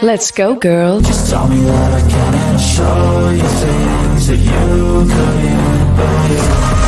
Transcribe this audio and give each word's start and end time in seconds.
Let's 0.00 0.30
go, 0.30 0.54
girls. 0.54 1.04
Just 1.04 1.28
tell 1.28 1.48
me 1.48 1.60
that 1.60 1.92
I 1.92 2.00
can 2.08 2.34
and 2.34 2.60
show 2.60 3.30
you 3.30 3.42
things 3.42 4.28
that 4.28 4.36
you 4.36 4.52
couldn't 5.10 5.96
believe. 5.96 6.78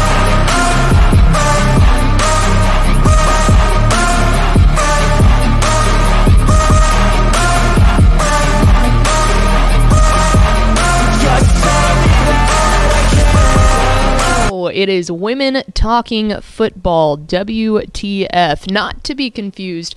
Oh, 14.52 14.70
It 14.72 14.88
is 14.88 15.10
Women 15.10 15.64
Talking 15.74 16.40
Football, 16.40 17.18
WTF, 17.18 18.70
not 18.70 19.02
to 19.02 19.16
be 19.16 19.30
confused 19.30 19.96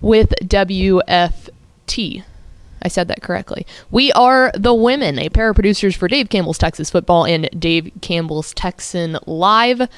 with 0.00 0.32
WFT. 0.42 2.24
I 2.84 2.88
said 2.88 3.08
that 3.08 3.22
correctly. 3.22 3.66
We 3.90 4.12
are 4.12 4.52
the 4.54 4.74
women, 4.74 5.18
a 5.18 5.30
pair 5.30 5.48
of 5.48 5.54
producers 5.54 5.96
for 5.96 6.06
Dave 6.06 6.28
Campbell's 6.28 6.58
Texas 6.58 6.90
Football 6.90 7.24
and 7.24 7.48
Dave 7.58 7.90
Campbell's 8.02 8.52
Texan 8.52 9.18
Live. 9.26 9.88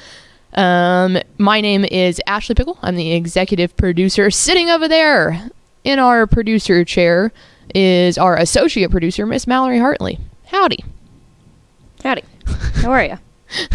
Um, 0.53 1.17
my 1.37 1.59
name 1.61 1.83
is 1.85 2.21
Ashley 2.25 2.55
Pickle. 2.55 2.79
I'm 2.81 2.95
the 2.95 3.11
executive 3.11 3.75
producer. 3.75 4.31
Sitting 4.31 4.69
over 4.69 4.87
there 4.87 5.49
in 5.83 5.99
our 5.99 6.25
producer 6.25 6.85
chair 6.85 7.31
is 7.75 8.17
our 8.17 8.37
associate 8.37 8.89
producer, 8.89 9.25
Miss 9.25 9.45
Mallory 9.45 9.79
Hartley. 9.79 10.19
Howdy. 10.45 10.83
Howdy. 12.03 12.23
How 12.75 12.91
are 12.91 13.03
you? 13.03 13.17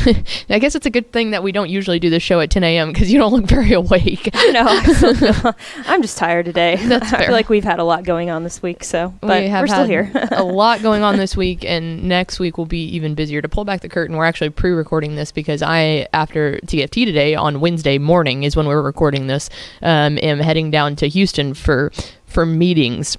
I 0.50 0.58
guess 0.58 0.74
it's 0.74 0.86
a 0.86 0.90
good 0.90 1.12
thing 1.12 1.30
that 1.30 1.42
we 1.42 1.52
don't 1.52 1.70
usually 1.70 1.98
do 1.98 2.10
this 2.10 2.22
show 2.22 2.40
at 2.40 2.50
10 2.50 2.62
a.m. 2.64 2.92
because 2.92 3.12
you 3.12 3.18
don't 3.18 3.32
look 3.32 3.46
very 3.46 3.72
awake. 3.72 4.28
no, 4.34 4.64
I 4.66 5.54
I'm 5.86 6.02
just 6.02 6.18
tired 6.18 6.45
today. 6.46 6.76
That's 6.76 7.12
I 7.12 7.16
fair. 7.16 7.26
feel 7.26 7.32
like 7.32 7.48
we've 7.48 7.64
had 7.64 7.78
a 7.78 7.84
lot 7.84 8.04
going 8.04 8.30
on 8.30 8.45
this 8.45 8.62
week, 8.62 8.84
so 8.84 9.14
but 9.20 9.42
we 9.42 9.48
have 9.48 9.62
we're 9.62 9.68
still 9.68 9.87
here. 9.87 10.10
a 10.32 10.45
lot 10.45 10.82
going 10.82 11.02
on 11.02 11.16
this 11.16 11.37
week, 11.37 11.64
and 11.64 12.04
next 12.04 12.38
week 12.38 12.59
will 12.59 12.66
be 12.66 12.84
even 12.88 13.14
busier. 13.14 13.40
To 13.40 13.48
pull 13.48 13.64
back 13.64 13.80
the 13.80 13.88
curtain, 13.88 14.16
we're 14.16 14.26
actually 14.26 14.51
pre-recording 14.51 15.16
this 15.16 15.32
because 15.32 15.62
I, 15.62 16.07
after 16.12 16.59
TFT 16.66 17.04
today 17.07 17.34
on 17.34 17.60
Wednesday 17.60 17.98
morning, 17.98 18.42
is 18.42 18.57
when 18.57 18.66
we're 18.66 18.82
recording 18.82 19.26
this. 19.26 19.48
Um, 19.80 20.18
am 20.23 20.38
heading 20.38 20.70
down 20.70 20.96
to 20.96 21.09
Houston 21.09 21.54
for 21.54 21.92
for 22.26 22.45
meetings. 22.45 23.16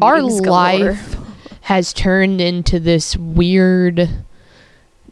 Our 0.00 0.20
galore. 0.20 0.40
life 0.40 1.16
has 1.62 1.92
turned 1.94 2.40
into 2.40 2.78
this 2.78 3.16
weird, 3.16 4.10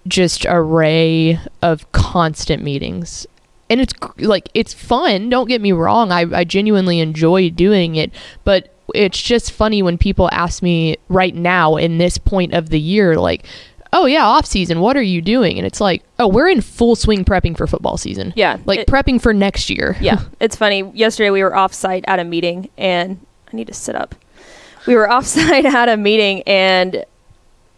just 0.09 0.45
a 0.45 0.55
array 0.57 1.39
of 1.63 1.91
constant 1.93 2.63
meetings. 2.63 3.27
And 3.71 3.81
it's 3.81 3.95
like 4.19 4.49
it's 4.55 4.75
fun. 4.75 5.29
Don't 5.31 5.49
get 5.49 5.61
me 5.61 5.73
wrong. 5.73 6.13
I, 6.13 6.27
I 6.41 6.45
genuinely 6.45 7.01
enjoy 7.01 7.49
doing 7.51 7.95
it, 7.97 8.11
but 8.45 8.75
it's 8.95 9.23
just 9.23 9.53
funny 9.53 9.83
when 9.83 9.97
people 9.97 10.29
ask 10.33 10.63
me 10.63 10.97
right 11.09 11.35
now 11.35 11.77
in 11.77 11.97
this 11.99 12.19
point 12.19 12.53
of 12.53 12.69
the 12.69 12.79
year, 12.81 13.17
like, 13.17 13.47
"Oh 13.91 14.05
yeah, 14.05 14.27
off 14.27 14.45
season. 14.45 14.81
What 14.81 14.97
are 14.99 15.03
you 15.03 15.23
doing?" 15.23 15.57
And 15.57 15.67
it's 15.67 15.81
like, 15.81 16.03
"Oh, 16.19 16.29
we're 16.29 16.49
in 16.49 16.61
full 16.61 16.97
swing 16.97 17.25
prepping 17.25 17.57
for 17.57 17.67
football 17.67 17.97
season. 17.97 18.35
Yeah, 18.37 18.59
like 18.67 18.81
it- 18.81 18.89
prepping 18.89 19.23
for 19.23 19.33
next 19.33 19.71
year. 19.71 19.97
yeah, 20.03 20.21
it's 20.41 20.57
funny. 20.57 20.83
Yesterday 20.95 21.31
we 21.31 21.43
were 21.43 21.57
off 21.57 21.73
site 21.73 22.05
at 22.07 22.19
a 22.19 22.25
meeting, 22.25 22.69
and 22.77 23.25
I 23.51 23.57
need 23.57 23.69
to 23.69 23.75
sit 23.75 23.95
up. 23.95 24.15
We 24.87 24.97
were 24.97 25.09
off 25.11 25.25
site 25.25 25.65
at 25.65 25.89
a 25.89 25.97
meeting, 25.97 26.43
and 26.43 27.07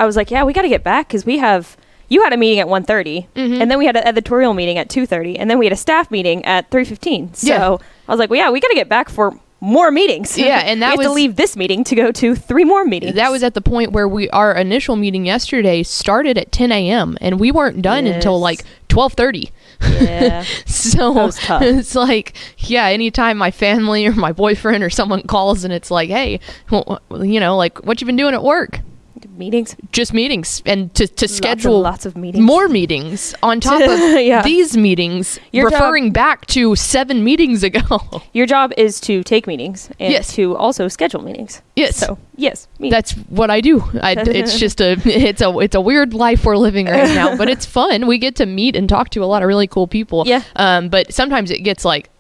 I 0.01 0.07
was 0.07 0.17
like, 0.17 0.33
"Yeah, 0.33 0.43
we 0.43 0.53
got 0.53 0.63
to 0.63 0.69
get 0.69 0.83
back 0.83 1.07
because 1.07 1.25
we 1.25 1.39
have." 1.39 1.77
You 2.09 2.23
had 2.23 2.33
a 2.33 2.37
meeting 2.37 2.59
at 2.61 2.67
1.30, 2.69 3.27
Mhm. 3.35 3.61
and 3.61 3.71
then 3.71 3.79
we 3.79 3.87
had 3.87 3.97
an 3.97 4.05
editorial 4.07 4.55
meeting 4.55 4.79
at 4.79 4.89
2.30, 4.89 5.37
and 5.39 5.51
then 5.51 5.59
we 5.59 5.67
had 5.67 5.73
a 5.73 5.77
staff 5.77 6.11
meeting 6.11 6.45
at 6.45 6.71
3.15. 6.71 7.31
So 7.35 7.47
Yeah. 7.49 7.77
I 8.09 8.13
was 8.13 8.19
like, 8.19 8.31
well, 8.31 8.39
yeah, 8.39 8.51
we 8.51 8.61
got 8.61 8.69
to 8.69 8.75
get 8.75 8.89
back 8.89 9.09
for 9.09 9.35
more 9.61 9.91
meetings. 9.91 10.37
Yeah, 10.37 10.59
and 10.67 10.83
that 10.83 10.99
we 10.99 11.05
have 11.05 11.05
to 11.05 11.09
was- 11.09 11.17
leave 11.17 11.37
this 11.37 11.57
meeting 11.57 11.85
to 11.85 11.95
go 11.95 12.13
to 12.13 12.35
three 12.35 12.65
more 12.65 12.85
meetings. 12.85 13.15
That 13.15 13.31
was 13.31 13.43
at 13.43 13.55
the 13.55 13.63
point 13.63 13.93
where 13.93 14.07
we 14.07 14.29
our 14.31 14.53
initial 14.55 14.95
meeting 14.97 15.25
yesterday 15.25 15.83
started 15.83 16.37
at 16.37 16.53
10 16.53 16.71
a.m. 16.71 17.17
and 17.23 17.41
we 17.41 17.51
weren't 17.51 17.81
done 17.81 18.07
until 18.07 18.39
like 18.39 18.63
12:30. 18.91 19.51
yeah. 20.03 20.45
So 20.67 21.15
That 21.15 21.25
was 21.25 21.39
tough. 21.39 21.63
it's 21.65 21.95
like, 21.95 22.35
yeah, 22.59 22.87
anytime 22.89 23.39
my 23.39 23.51
family 23.51 24.07
or 24.07 24.13
my 24.13 24.33
boyfriend 24.33 24.85
or 24.85 24.91
someone 24.91 25.23
calls 25.23 25.65
and 25.65 25.73
it's 25.73 25.91
like, 25.91 26.11
hey, 26.11 26.41
well, 26.71 27.01
you 27.23 27.41
know, 27.41 27.57
like 27.57 27.85
what 27.87 28.01
you 28.03 28.07
been 28.07 28.17
doing 28.17 28.35
at 28.35 28.43
work? 28.43 28.81
Meetings. 29.37 29.77
Just 29.93 30.13
meetings 30.15 30.63
and 30.67 30.93
to, 30.95 31.07
to 31.07 31.25
Lots 31.25 31.35
schedule 31.37 31.81
lots 31.81 32.07
of 32.07 32.17
meetings. 32.17 32.43
more 32.45 32.69
meetings 32.69 33.35
on 33.43 33.61
top 33.61 33.81
of 33.89 33.99
Yeah. 34.21 34.43
these 34.43 34.77
meetings, 34.77 35.39
Your 35.53 35.71
job- 35.71 35.81
referring 35.81 36.11
back 36.13 36.47
to 36.47 36.75
seven 36.77 37.25
meetings 37.25 37.63
ago. 37.63 38.01
Your 38.33 38.47
job 38.47 38.73
is 38.77 39.01
to 39.03 39.23
take 39.23 39.47
meetings 39.47 39.91
and 40.01 40.13
Yes. 40.13 40.35
to 40.35 40.57
also 40.57 40.89
schedule 40.89 41.23
meetings. 41.23 41.63
Yes. 41.77 41.97
So 41.97 42.19
yes, 42.37 42.69
meetings. 42.79 42.93
That's 42.93 43.13
what 43.31 43.51
I 43.51 43.61
do. 43.61 43.83
I, 44.03 44.13
it's 44.19 44.59
just 44.59 44.81
a 44.81 44.93
it's 45.05 45.41
a 45.43 45.59
it's 45.59 45.75
a 45.75 45.81
weird 45.81 46.15
life 46.15 46.45
we're 46.45 46.57
living 46.57 46.87
right 46.87 47.15
now, 47.15 47.37
but 47.37 47.49
it's 47.49 47.67
fun. 47.67 48.07
We 48.07 48.19
get 48.19 48.37
to 48.37 48.47
meet 48.47 48.77
and 48.77 48.89
talk 48.89 49.11
to 49.11 49.25
a 49.25 49.27
lot 49.27 49.43
of 49.43 49.49
really 49.49 49.67
cool 49.67 49.87
people. 49.87 50.25
Yeah. 50.27 50.43
Um, 50.57 50.89
but 50.89 51.13
sometimes 51.13 51.51
it 51.51 51.61
gets 51.61 51.85
like, 51.85 52.11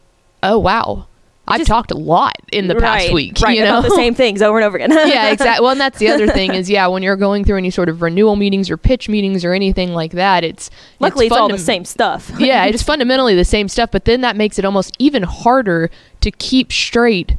oh 0.42 0.58
wow, 0.58 1.06
I've 1.46 1.58
just- 1.58 1.68
talked 1.68 1.90
a 1.90 1.96
lot 1.96 2.36
in 2.52 2.68
the 2.68 2.74
past 2.74 3.06
right, 3.06 3.12
week. 3.12 3.40
right 3.40 3.56
You 3.56 3.64
know. 3.64 3.78
about 3.78 3.88
the 3.88 3.94
same 3.94 4.14
things 4.14 4.40
over 4.40 4.58
and 4.58 4.64
over 4.64 4.76
again. 4.76 4.90
yeah, 5.08 5.30
exactly. 5.30 5.62
Well, 5.62 5.72
and 5.72 5.80
that's 5.80 5.98
the 5.98 6.08
other 6.08 6.28
thing 6.28 6.54
is 6.54 6.70
yeah, 6.70 6.86
when 6.86 7.02
you're 7.02 7.16
going 7.16 7.44
through 7.44 7.58
any 7.58 7.70
sort 7.70 7.88
of 7.88 8.00
renewal 8.02 8.36
meetings 8.36 8.70
or 8.70 8.76
pitch 8.76 9.08
meetings 9.08 9.44
or 9.44 9.52
anything 9.52 9.92
like 9.92 10.12
that, 10.12 10.44
it's 10.44 10.70
Luckily, 11.00 11.26
it's, 11.26 11.34
fun 11.34 11.42
all 11.42 11.48
the 11.48 11.58
same 11.58 11.84
stuff. 11.84 12.30
yeah, 12.38 12.64
it's 12.64 12.82
fundamentally 12.82 13.34
the 13.34 13.44
same 13.44 13.68
stuff, 13.68 13.90
but 13.90 14.04
then 14.04 14.22
that 14.22 14.36
makes 14.36 14.58
it 14.58 14.64
almost 14.64 14.96
even 14.98 15.22
harder 15.22 15.90
to 16.20 16.30
keep 16.30 16.72
straight 16.72 17.36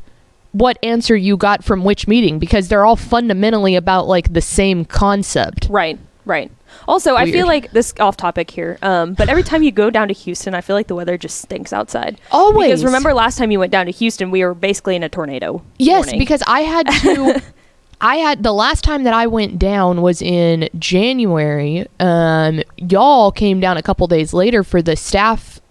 what 0.51 0.77
answer 0.83 1.15
you 1.17 1.35
got 1.35 1.63
from 1.65 1.83
which 1.83 2.07
meeting 2.07 2.39
because 2.39 2.69
they're 2.69 2.85
all 2.85 2.95
fundamentally 2.95 3.75
about 3.75 4.07
like 4.07 4.31
the 4.31 4.41
same 4.41 4.85
concept. 4.85 5.67
Right, 5.69 5.99
right. 6.25 6.51
Also, 6.87 7.15
I 7.15 7.31
feel 7.31 7.47
like 7.47 7.71
this 7.71 7.93
off 7.99 8.17
topic 8.17 8.51
here, 8.51 8.77
um, 8.81 9.13
but 9.13 9.29
every 9.29 9.43
time 9.43 9.63
you 9.63 9.71
go 9.71 9.89
down 9.89 10.07
to 10.09 10.13
Houston, 10.13 10.53
I 10.53 10.61
feel 10.61 10.75
like 10.75 10.87
the 10.87 10.95
weather 10.95 11.17
just 11.17 11.41
stinks 11.41 11.71
outside. 11.71 12.19
Always. 12.31 12.67
Because 12.67 12.83
remember 12.83 13.13
last 13.13 13.37
time 13.37 13.51
you 13.51 13.59
went 13.59 13.71
down 13.71 13.85
to 13.85 13.91
Houston, 13.91 14.31
we 14.31 14.43
were 14.43 14.53
basically 14.53 14.95
in 14.95 15.03
a 15.03 15.09
tornado. 15.09 15.61
Yes, 15.77 16.05
warning. 16.05 16.19
because 16.19 16.43
I 16.47 16.61
had 16.61 16.87
to. 16.87 17.41
I 18.01 18.17
had 18.17 18.43
the 18.43 18.51
last 18.51 18.83
time 18.83 19.03
that 19.03 19.13
I 19.13 19.27
went 19.27 19.57
down 19.57 20.01
was 20.01 20.21
in 20.21 20.69
January. 20.77 21.87
Um, 21.99 22.61
y'all 22.77 23.31
came 23.31 23.61
down 23.61 23.77
a 23.77 23.81
couple 23.81 24.05
days 24.07 24.33
later 24.33 24.63
for 24.63 24.81
the 24.81 24.97
staff 24.97 25.61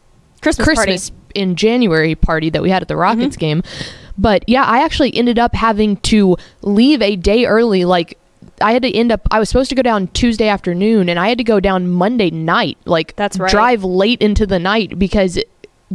Christmas, 0.41 0.65
Christmas 0.65 1.11
party. 1.11 1.23
in 1.35 1.55
January 1.55 2.15
party 2.15 2.51
that 2.51 2.63
we 2.63 2.71
had 2.71 2.83
at 2.83 2.89
the 2.89 2.97
Rockets 2.97 3.37
game. 3.37 3.63
But 4.17 4.49
yeah, 4.49 4.65
I 4.65 4.85
actually 4.85 5.15
ended 5.15 5.39
up 5.39 5.55
having 5.55 5.97
to 5.99 6.37
leave 6.63 7.03
a 7.03 7.17
day 7.17 7.45
early. 7.47 7.85
Like 7.85 8.19
I 8.61 8.73
had 8.73 8.83
to 8.83 8.95
end 8.95 9.13
up. 9.13 9.23
I 9.31 9.39
was 9.39 9.49
supposed 9.49 9.69
to 9.71 9.75
go 9.75 9.83
down 9.83 10.09
Tuesday 10.09 10.49
afternoon, 10.49 11.09
and 11.09 11.19
I 11.19 11.29
had 11.29 11.39
to 11.39 11.45
go 11.45 11.61
down 11.61 11.89
Monday 11.91 12.31
night. 12.31 12.79
Like 12.85 13.17
That's 13.17 13.39
right. 13.39 13.51
drive 13.51 13.85
late 13.85 14.21
into 14.23 14.47
the 14.47 14.59
night 14.59 14.99
because. 14.99 15.39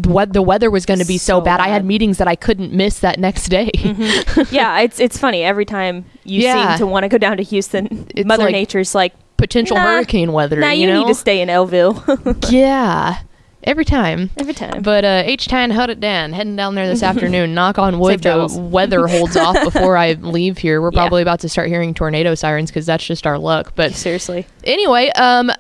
What 0.06 0.32
the 0.32 0.42
weather 0.44 0.70
was 0.72 0.86
going 0.86 1.00
to 1.00 1.06
be 1.06 1.18
so, 1.18 1.40
So 1.40 1.42
bad. 1.42 1.60
I 1.60 1.68
had 1.68 1.84
meetings 1.84 2.20
that 2.20 2.28
I 2.28 2.36
couldn't 2.36 2.72
miss 2.72 3.00
that 3.00 3.20
next 3.20 3.50
day. 3.50 3.70
Mm-hmm. 3.74 4.44
yeah, 4.56 4.80
it's 4.80 4.98
it's 5.00 5.18
funny 5.18 5.44
every 5.44 5.66
time 5.66 6.06
you 6.24 6.42
Yeah. 6.44 6.70
seem 6.70 6.78
to 6.78 6.88
want 6.88 7.04
to 7.04 7.10
go 7.10 7.18
down 7.18 7.36
to 7.38 7.44
Houston. 7.44 8.08
It's 8.16 8.26
Mother 8.26 8.44
like- 8.46 8.54
Nature's 8.54 8.96
like, 8.96 9.14
Potential 9.36 9.76
Nah. 9.76 9.84
hurricane 9.84 10.32
weather. 10.32 10.58
nah, 10.58 10.70
you, 10.70 10.82
you, 10.82 10.88
know? 10.88 11.00
need 11.02 11.08
to 11.08 11.16
stay 11.16 11.42
in 11.42 11.50
Elville 11.50 11.98
Yeah, 12.52 13.18
every 13.64 13.86
time. 13.86 14.30
every 14.38 14.54
time. 14.54 14.82
But 14.82 15.04
uh, 15.06 15.24
H 15.26 15.48
Town 15.48 15.70
held 15.70 15.90
it 15.90 16.00
down. 16.00 16.34
Heading 16.34 16.56
down 16.56 16.76
there 16.76 16.88
this 16.88 17.04
afternoon. 17.12 17.54
Knock 17.54 17.78
on 17.78 18.00
wood, 18.00 18.22
the 18.24 18.48
weather 18.72 19.08
holds 19.08 19.36
off 19.36 19.62
before 19.64 19.98
I 19.98 20.14
leave 20.14 20.58
here. 20.58 20.82
We're 20.82 20.92
Yeah. 20.92 21.00
probably 21.00 21.22
about 21.22 21.40
to 21.42 21.50
start 21.50 21.68
hearing 21.70 21.94
tornado 21.94 22.36
sirens 22.36 22.70
because 22.72 22.86
that's 22.86 23.06
just 23.06 23.26
our 23.28 23.38
luck. 23.38 23.74
But 23.76 23.94
Seriously. 23.94 24.46
anyway, 24.64 25.10
um, 25.16 25.52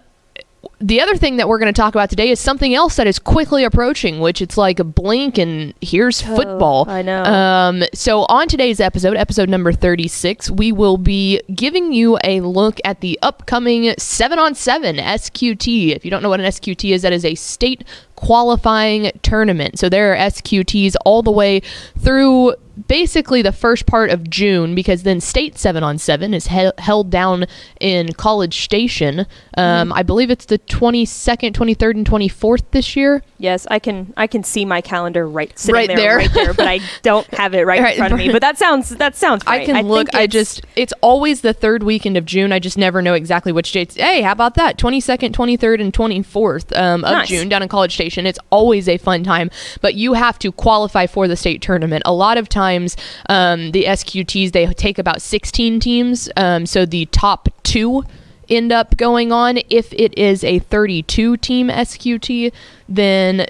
the 0.79 1.01
other 1.01 1.15
thing 1.17 1.37
that 1.37 1.47
we're 1.47 1.59
going 1.59 1.73
to 1.73 1.79
talk 1.79 1.93
about 1.93 2.09
today 2.09 2.29
is 2.29 2.39
something 2.39 2.73
else 2.73 2.95
that 2.95 3.07
is 3.07 3.19
quickly 3.19 3.63
approaching, 3.63 4.19
which 4.19 4.41
it's 4.41 4.57
like 4.57 4.79
a 4.79 4.83
blink 4.83 5.37
and 5.37 5.73
here's 5.81 6.21
football. 6.21 6.85
Oh, 6.87 6.91
I 6.91 7.01
know. 7.01 7.23
Um, 7.23 7.83
so 7.93 8.21
on 8.29 8.47
today's 8.47 8.79
episode, 8.79 9.17
episode 9.17 9.49
number 9.49 9.73
36, 9.73 10.51
we 10.51 10.71
will 10.71 10.97
be 10.97 11.41
giving 11.53 11.91
you 11.91 12.17
a 12.23 12.39
look 12.41 12.79
at 12.85 13.01
the 13.01 13.19
upcoming 13.21 13.93
7 13.97 14.39
on 14.39 14.55
7 14.55 14.95
SQT. 14.97 15.95
If 15.95 16.05
you 16.05 16.11
don't 16.11 16.23
know 16.23 16.29
what 16.29 16.39
an 16.39 16.45
SQT 16.45 16.93
is, 16.93 17.01
that 17.01 17.13
is 17.13 17.25
a 17.25 17.35
state 17.35 17.83
qualifying 18.15 19.11
tournament. 19.21 19.79
So 19.79 19.89
there 19.89 20.13
are 20.13 20.17
SQTs 20.17 20.95
all 21.05 21.23
the 21.23 21.31
way 21.31 21.61
through 21.97 22.55
basically 22.87 23.41
the 23.41 23.51
first 23.51 23.85
part 23.85 24.09
of 24.09 24.29
June 24.29 24.75
because 24.75 25.03
then 25.03 25.19
state 25.19 25.57
7 25.57 25.83
on 25.83 25.97
7 25.97 26.33
is 26.33 26.47
he- 26.47 26.71
held 26.77 27.09
down 27.09 27.45
in 27.79 28.13
College 28.13 28.61
Station. 28.61 29.25
Um, 29.57 29.91
I 29.93 30.03
believe 30.03 30.29
it's 30.31 30.45
the 30.45 30.59
22nd, 30.59 31.53
23rd, 31.53 31.91
and 31.95 32.05
24th 32.09 32.63
this 32.71 32.95
year. 32.95 33.23
Yes, 33.37 33.65
I 33.71 33.79
can 33.79 34.13
I 34.17 34.27
can 34.27 34.43
see 34.43 34.65
my 34.65 34.81
calendar 34.81 35.27
right 35.27 35.57
sitting 35.57 35.75
Right 35.75 35.87
there, 35.87 35.97
there. 35.97 36.17
right 36.17 36.33
there, 36.33 36.53
but 36.53 36.67
I 36.67 36.79
don't 37.03 37.25
have 37.33 37.53
it 37.53 37.65
right, 37.65 37.81
Right, 37.81 37.93
in 37.93 37.97
front 37.99 38.13
of 38.13 38.19
me. 38.19 38.31
But 38.31 38.41
that 38.41 38.57
sounds 38.57 38.89
that 38.89 39.15
sounds 39.15 39.45
right. 39.45 39.61
I 39.61 39.65
can 39.65 39.87
look. 39.87 40.13
I 40.13 40.27
just 40.27 40.61
it's 40.75 40.93
always 41.01 41.41
the 41.41 41.53
third 41.53 41.83
weekend 41.83 42.17
of 42.17 42.25
June. 42.25 42.51
I 42.51 42.59
just 42.59 42.77
never 42.77 43.01
know 43.01 43.13
exactly 43.13 43.51
which 43.51 43.71
dates. 43.71 43.95
Hey, 43.95 44.21
how 44.21 44.33
about 44.33 44.55
that? 44.55 44.77
Twenty 44.77 44.99
second, 44.99 45.33
twenty 45.33 45.55
third, 45.57 45.79
and 45.81 45.93
twenty 45.93 46.21
fourth 46.21 46.75
um, 46.75 47.03
of 47.05 47.11
Nice. 47.13 47.29
June 47.29 47.47
down 47.49 47.63
in 47.63 47.69
College 47.69 47.93
Station. 47.93 48.25
It's 48.25 48.39
always 48.51 48.87
a 48.89 48.97
fun 48.97 49.23
time, 49.23 49.49
but 49.81 49.95
you 49.95 50.13
have 50.13 50.37
to 50.39 50.51
qualify 50.51 51.07
for 51.07 51.27
the 51.27 51.35
state 51.37 51.61
tournament. 51.61 52.03
A 52.05 52.13
lot 52.13 52.37
of 52.37 52.49
times 52.49 52.68
times 52.69 52.95
um, 53.29 53.71
the 53.71 53.85
SQTs 53.85 54.51
they 54.51 54.67
take 54.67 54.97
about 54.97 55.21
16 55.21 55.79
teams. 55.79 56.29
Um, 56.37 56.65
so 56.65 56.85
the 56.85 57.05
top 57.07 57.49
two 57.63 58.03
end 58.49 58.71
up 58.71 58.97
going 58.97 59.31
on. 59.31 59.59
If 59.69 59.93
it 59.93 60.17
is 60.17 60.43
a 60.43 60.59
32 60.59 61.37
team 61.37 61.67
SQT, 61.69 62.51
then 62.87 63.47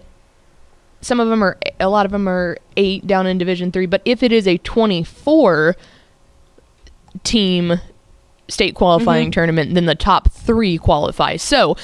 some 1.01 1.19
of 1.19 1.29
them 1.29 1.43
are 1.43 1.57
a 1.79 1.89
lot 1.89 2.05
of 2.05 2.11
them 2.11 2.27
are 2.27 2.57
eight 2.75 3.07
down 3.07 3.27
in 3.27 3.37
Division 3.37 3.71
three. 3.71 3.85
But 3.85 4.01
if 4.05 4.23
it 4.23 4.31
is 4.31 4.47
a 4.47 4.57
24 4.59 5.75
team 7.23 7.79
state 8.47 8.75
qualifying 8.75 9.31
tournament, 9.31 9.73
then 9.75 9.85
the 9.85 9.95
top 9.95 10.31
three 10.31 10.77
qualify. 10.77 11.37
So 11.37 11.77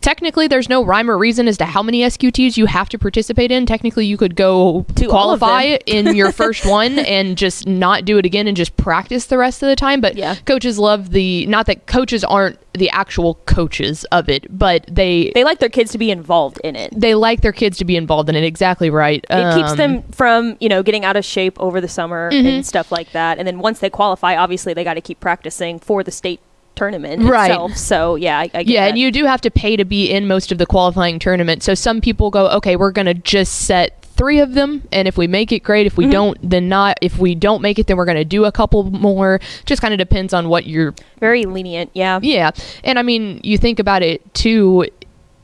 technically, 0.00 0.46
there's 0.48 0.68
no 0.68 0.84
rhyme 0.84 1.10
or 1.10 1.16
reason 1.18 1.48
as 1.48 1.56
to 1.58 1.64
how 1.64 1.82
many 1.82 2.00
SQTs 2.02 2.56
you 2.56 2.66
have 2.66 2.88
to 2.90 2.98
participate 2.98 3.50
in. 3.50 3.66
Technically, 3.66 4.06
you 4.06 4.16
could 4.16 4.34
go 4.36 4.84
to 4.96 5.06
qualify 5.06 5.78
in 5.86 6.14
your 6.14 6.32
first 6.42 6.64
one 6.66 6.98
and 7.00 7.36
just 7.36 7.66
not 7.66 8.04
do 8.04 8.18
it 8.18 8.26
again 8.26 8.46
and 8.48 8.56
just 8.56 8.76
practice 8.76 9.26
the 9.26 9.38
rest 9.38 9.62
of 9.62 9.68
the 9.68 9.76
time. 9.76 10.00
But 10.00 10.16
Yeah. 10.16 10.34
coaches 10.46 10.78
love 10.78 11.10
the 11.10 11.46
not 11.46 11.66
that 11.66 11.86
coaches 11.86 12.24
aren't 12.24 12.58
the 12.74 12.88
actual 12.90 13.34
coaches 13.46 14.04
of 14.12 14.28
it, 14.28 14.46
but 14.56 14.84
they 14.88 15.32
They 15.34 15.42
like 15.44 15.58
their 15.58 15.68
kids 15.68 15.90
to 15.92 15.98
be 15.98 16.10
involved 16.10 16.58
in 16.62 16.76
it. 16.76 16.92
they 16.96 17.14
like 17.14 17.40
their 17.40 17.52
kids 17.52 17.76
to 17.78 17.84
be 17.84 17.96
involved 17.96 18.28
in 18.28 18.36
it. 18.36 18.44
Exactly 18.44 18.90
right. 18.90 19.24
It 19.28 19.54
keeps 19.56 19.72
Um, 19.72 19.76
them 19.76 20.02
from, 20.12 20.56
you 20.60 20.68
know, 20.68 20.82
getting 20.82 21.04
out 21.04 21.16
of 21.16 21.24
shape 21.24 21.58
over 21.60 21.80
the 21.80 21.88
summer 21.88 22.30
Mm-hmm. 22.30 22.46
and 22.46 22.66
stuff 22.66 22.92
like 22.92 23.10
that. 23.12 23.38
And 23.38 23.46
then 23.46 23.58
once 23.58 23.80
they 23.80 23.90
qualify, 23.90 24.36
obviously 24.36 24.72
they 24.72 24.84
got 24.84 24.94
to 24.94 25.00
keep 25.00 25.18
practicing 25.20 25.78
for 25.78 26.02
the 26.04 26.10
state 26.12 26.40
tournament 26.76 27.22
Right. 27.22 27.50
itself. 27.50 27.76
So 27.76 28.14
yeah, 28.16 28.38
I, 28.38 28.50
I 28.54 28.60
Yeah, 28.60 28.82
that. 28.82 28.90
and 28.90 28.98
you 28.98 29.10
do 29.10 29.24
have 29.26 29.40
to 29.42 29.50
pay 29.50 29.76
to 29.76 29.84
be 29.84 30.10
in 30.10 30.26
most 30.26 30.50
of 30.52 30.58
the 30.58 30.66
qualifying 30.66 31.18
tournaments. 31.18 31.66
So 31.66 31.74
some 31.74 32.00
people 32.00 32.30
go, 32.30 32.48
okay, 32.50 32.76
we're 32.76 32.92
going 32.92 33.06
to 33.06 33.14
just 33.14 33.52
set 33.66 33.96
three 34.16 34.40
of 34.40 34.52
them, 34.52 34.82
and 34.92 35.08
if 35.08 35.16
we 35.16 35.26
make 35.26 35.50
it, 35.50 35.60
great. 35.60 35.86
If 35.86 35.96
we 35.96 36.04
mm-hmm. 36.04 36.12
don't, 36.12 36.50
then 36.50 36.68
not. 36.68 36.98
If 37.00 37.18
we 37.18 37.34
don't 37.34 37.62
make 37.62 37.78
it, 37.78 37.86
then 37.86 37.96
we're 37.96 38.04
going 38.04 38.18
to 38.18 38.24
do 38.24 38.44
a 38.44 38.52
couple 38.52 38.82
more. 38.84 39.40
Just 39.64 39.80
kind 39.80 39.94
of 39.94 39.98
depends 39.98 40.34
on 40.34 40.48
what 40.50 40.66
you're. 40.66 40.94
very 41.20 41.44
lenient. 41.46 41.90
Yeah. 41.94 42.18
Yeah, 42.22 42.50
and 42.84 42.98
I 42.98 43.02
mean, 43.02 43.40
you 43.42 43.56
think 43.56 43.78
about 43.78 44.02
it 44.02 44.34
too. 44.34 44.86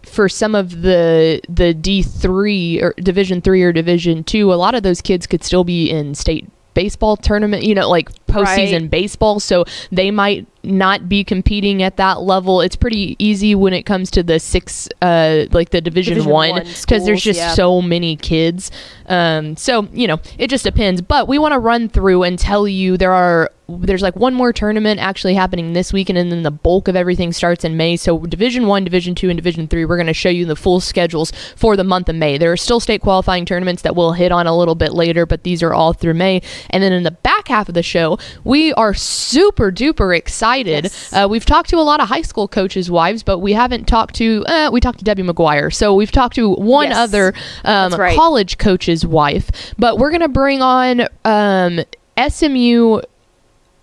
For 0.03 0.29
some 0.29 0.55
of 0.55 0.83
the 0.83 1.41
the 1.49 1.75
D 1.75 2.03
three 2.03 2.81
or 2.81 2.95
Division 2.99 3.41
three 3.41 3.63
or 3.63 3.73
Division 3.73 4.23
two, 4.25 4.53
a 4.53 4.57
lot 4.57 4.75
of 4.75 4.83
those 4.83 5.01
kids 5.01 5.27
could 5.27 5.43
still 5.43 5.65
be 5.65 5.91
in 5.91 6.15
state 6.15 6.47
baseball 6.75 7.17
tournament. 7.17 7.65
You 7.65 7.75
know, 7.75 7.89
like 7.89 8.11
postseason 8.27 8.83
Right. 8.83 8.91
baseball, 8.91 9.41
so 9.41 9.65
they 9.91 10.11
might 10.11 10.47
not 10.67 11.09
be 11.09 11.25
competing 11.25 11.83
at 11.83 11.97
that 11.97 12.21
level. 12.21 12.61
It's 12.61 12.77
pretty 12.77 13.17
easy 13.19 13.55
when 13.55 13.73
it 13.73 13.85
comes 13.85 14.11
to 14.13 14.23
the 14.23 14.39
six, 14.39 14.89
uh, 15.01 15.47
like 15.53 15.71
the 15.71 15.81
Division, 15.81 16.15
Division 16.15 16.33
one, 16.33 16.65
because 16.65 17.07
there's 17.07 17.23
just 17.23 17.39
yeah. 17.39 17.55
so 17.55 17.81
many 17.81 18.17
kids. 18.17 18.71
Um, 19.07 19.57
so 19.57 19.89
you 19.93 20.07
know, 20.07 20.21
it 20.39 20.49
just 20.49 20.65
depends. 20.65 21.01
But 21.01 21.29
we 21.29 21.39
want 21.39 21.53
to 21.53 21.59
run 21.59 21.89
through 21.89 22.25
and 22.25 22.39
tell 22.39 22.67
you 22.67 22.97
there 22.97 23.13
are 23.13 23.51
there's 23.69 24.03
like 24.03 24.15
one 24.15 24.33
more 24.33 24.53
tournament 24.53 25.01
actually 25.01 25.35
happening 25.35 25.73
this 25.73 25.93
weekend, 25.93 26.19
and 26.19 26.31
then 26.31 26.43
the 26.43 26.51
bulk 26.51 26.89
of 26.89 26.95
everything 26.95 27.33
starts 27.33 27.65
in 27.65 27.77
May. 27.77 27.97
So 27.97 28.19
Division 28.21 28.67
One, 28.67 28.85
Division 28.85 29.15
Two, 29.15 29.29
and 29.29 29.37
Division 29.37 29.67
Three, 29.67 29.85
we're 29.85 29.97
going 29.97 30.07
to 30.07 30.15
show 30.15 30.29
you 30.29 30.47
the 30.47 30.57
full 30.57 30.81
schedules 30.81 31.33
for 31.57 31.77
the 31.77 31.85
month 31.85 32.09
of 32.09 32.17
May. 32.17 32.39
There 32.39 32.53
are 32.53 32.57
still 32.57 32.81
state 32.81 33.01
qualifying 33.01 33.45
tournaments 33.45 33.83
that 33.83 33.97
we'll 33.97 34.13
hit 34.13 34.31
on 34.31 34.47
a 34.47 34.57
little 34.57 34.75
bit 34.77 34.93
later, 34.93 35.27
but 35.27 35.43
these 35.43 35.63
are 35.63 35.75
all 35.75 35.93
through 35.93 36.15
May. 36.15 36.43
And 36.71 36.83
then 36.83 36.93
in 36.93 37.03
the 37.03 37.11
back 37.11 37.49
half 37.49 37.69
of 37.69 37.75
the 37.75 37.83
show, 37.83 38.19
we 38.45 38.73
are 38.75 38.95
super 38.95 39.73
duper 39.73 40.17
excited. 40.17 40.56
Yes. 40.65 41.13
Uh, 41.13 41.27
we've 41.29 41.45
talked 41.45 41.71
to 41.71 41.77
a 41.77 41.83
lot 41.83 42.01
of 42.01 42.09
high 42.09 42.23
school 42.23 42.49
coaches' 42.49 42.91
wives, 42.91 43.23
but 43.23 43.39
we 43.39 43.53
haven't 43.53 43.87
talked 43.87 44.15
to. 44.17 44.45
Uh, 44.47 44.71
we 44.73 44.81
talked 44.81 44.99
to 44.99 45.05
Debbie 45.05 45.23
McGuire, 45.23 45.73
so 45.75 45.95
we've 45.95 46.13
talked 46.13 46.37
to 46.37 46.53
one 46.55 46.89
Yes. 46.89 46.97
other 46.97 47.35
um, 47.65 47.93
right. 47.95 48.17
college 48.17 48.59
coach's 48.59 49.05
wife. 49.07 49.51
But 49.79 49.99
we're 49.99 50.11
gonna 50.11 50.29
bring 50.29 50.63
on 50.63 51.07
um, 51.25 51.81
SMU 52.29 53.01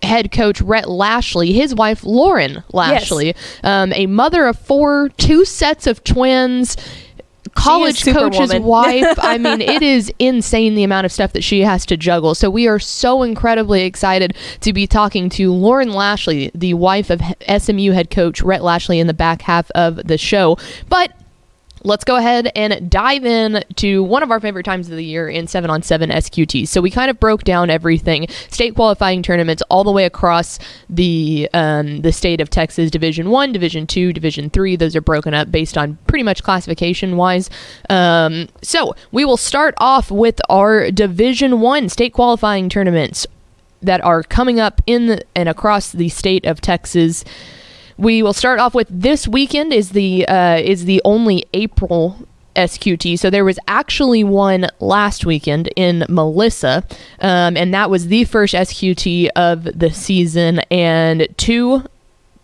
head 0.02 0.30
coach 0.32 0.60
Rhett 0.60 0.88
Lashlee, 0.88 1.52
his 1.52 1.74
wife 1.74 2.04
Lauren 2.04 2.62
Lashlee, 2.72 3.34
um, 3.62 3.92
a 3.94 4.06
mother 4.06 4.46
of 4.46 4.58
four, 4.58 5.08
two 5.16 5.44
sets 5.44 5.86
of 5.86 6.04
twins. 6.04 6.76
College 7.54 8.04
coach's 8.04 8.54
wife. 8.60 9.18
I 9.18 9.38
mean, 9.38 9.60
it 9.60 9.82
is 9.82 10.12
insane 10.18 10.74
the 10.74 10.84
amount 10.84 11.06
of 11.06 11.12
stuff 11.12 11.32
that 11.32 11.44
she 11.44 11.60
has 11.60 11.86
to 11.86 11.96
juggle. 11.96 12.34
So 12.34 12.50
we 12.50 12.68
are 12.68 12.78
so 12.78 13.22
incredibly 13.22 13.84
excited 13.84 14.36
to 14.60 14.72
be 14.72 14.86
talking 14.86 15.28
to 15.30 15.52
Lauren 15.52 15.92
Lashlee, 15.92 16.50
the 16.54 16.74
wife 16.74 17.10
of 17.10 17.20
SMU 17.48 17.92
head 17.92 18.10
coach 18.10 18.42
Rhett 18.42 18.62
Lashlee, 18.62 19.00
in 19.00 19.06
the 19.06 19.14
back 19.14 19.42
half 19.42 19.70
of 19.72 19.96
the 19.96 20.18
show. 20.18 20.58
But 20.88 21.12
let's 21.84 22.02
go 22.02 22.16
ahead 22.16 22.50
and 22.56 22.90
dive 22.90 23.24
in 23.24 23.62
to 23.76 24.02
one 24.02 24.22
of 24.22 24.30
our 24.30 24.40
favorite 24.40 24.64
times 24.64 24.88
of 24.88 24.96
the 24.96 25.04
year 25.04 25.28
in 25.28 25.46
7 25.46 25.70
on 25.70 25.82
7 25.82 26.10
SQT. 26.10 26.66
So 26.66 26.80
we 26.80 26.90
kind 26.90 27.10
of 27.10 27.20
broke 27.20 27.44
down 27.44 27.70
everything 27.70 28.26
state 28.48 28.74
qualifying 28.74 29.22
tournaments 29.22 29.62
all 29.68 29.84
the 29.84 29.92
way 29.92 30.04
across 30.06 30.58
the 30.88 31.48
um, 31.52 32.00
the 32.00 32.12
state 32.12 32.40
of 32.40 32.50
Texas 32.50 32.90
Division 32.90 33.30
1, 33.30 33.52
Division 33.52 33.86
2, 33.86 34.12
Division 34.12 34.50
3. 34.50 34.76
Those 34.76 34.96
are 34.96 35.00
broken 35.00 35.34
up 35.34 35.50
based 35.50 35.76
on 35.76 35.98
pretty 36.06 36.22
much 36.22 36.42
classification 36.42 37.16
wise. 37.16 37.50
Um, 37.90 38.48
so 38.62 38.94
we 39.12 39.24
will 39.24 39.36
start 39.36 39.74
off 39.78 40.10
with 40.10 40.40
our 40.48 40.90
Division 40.90 41.60
1 41.60 41.88
state 41.90 42.14
qualifying 42.14 42.68
tournaments 42.68 43.26
that 43.82 44.02
are 44.02 44.22
coming 44.22 44.58
up 44.58 44.80
in 44.86 45.06
the, 45.06 45.24
and 45.34 45.48
across 45.48 45.92
the 45.92 46.08
state 46.08 46.46
of 46.46 46.60
Texas. 46.60 47.24
We 47.96 48.22
will 48.22 48.32
start 48.32 48.58
off 48.58 48.74
with 48.74 48.88
this 48.90 49.28
weekend 49.28 49.72
is 49.72 49.90
the 49.90 50.26
uh, 50.26 50.56
is 50.56 50.84
the 50.84 51.00
only 51.04 51.44
April 51.54 52.26
SQT. 52.56 53.18
So 53.18 53.30
there 53.30 53.44
was 53.44 53.58
actually 53.68 54.24
one 54.24 54.68
last 54.80 55.26
weekend 55.26 55.70
in 55.76 56.04
Melissa, 56.08 56.84
um, 57.20 57.56
and 57.56 57.72
that 57.74 57.90
was 57.90 58.08
the 58.08 58.24
first 58.24 58.54
SQT 58.54 59.28
of 59.36 59.64
the 59.64 59.90
season. 59.90 60.60
And 60.70 61.28
two 61.36 61.84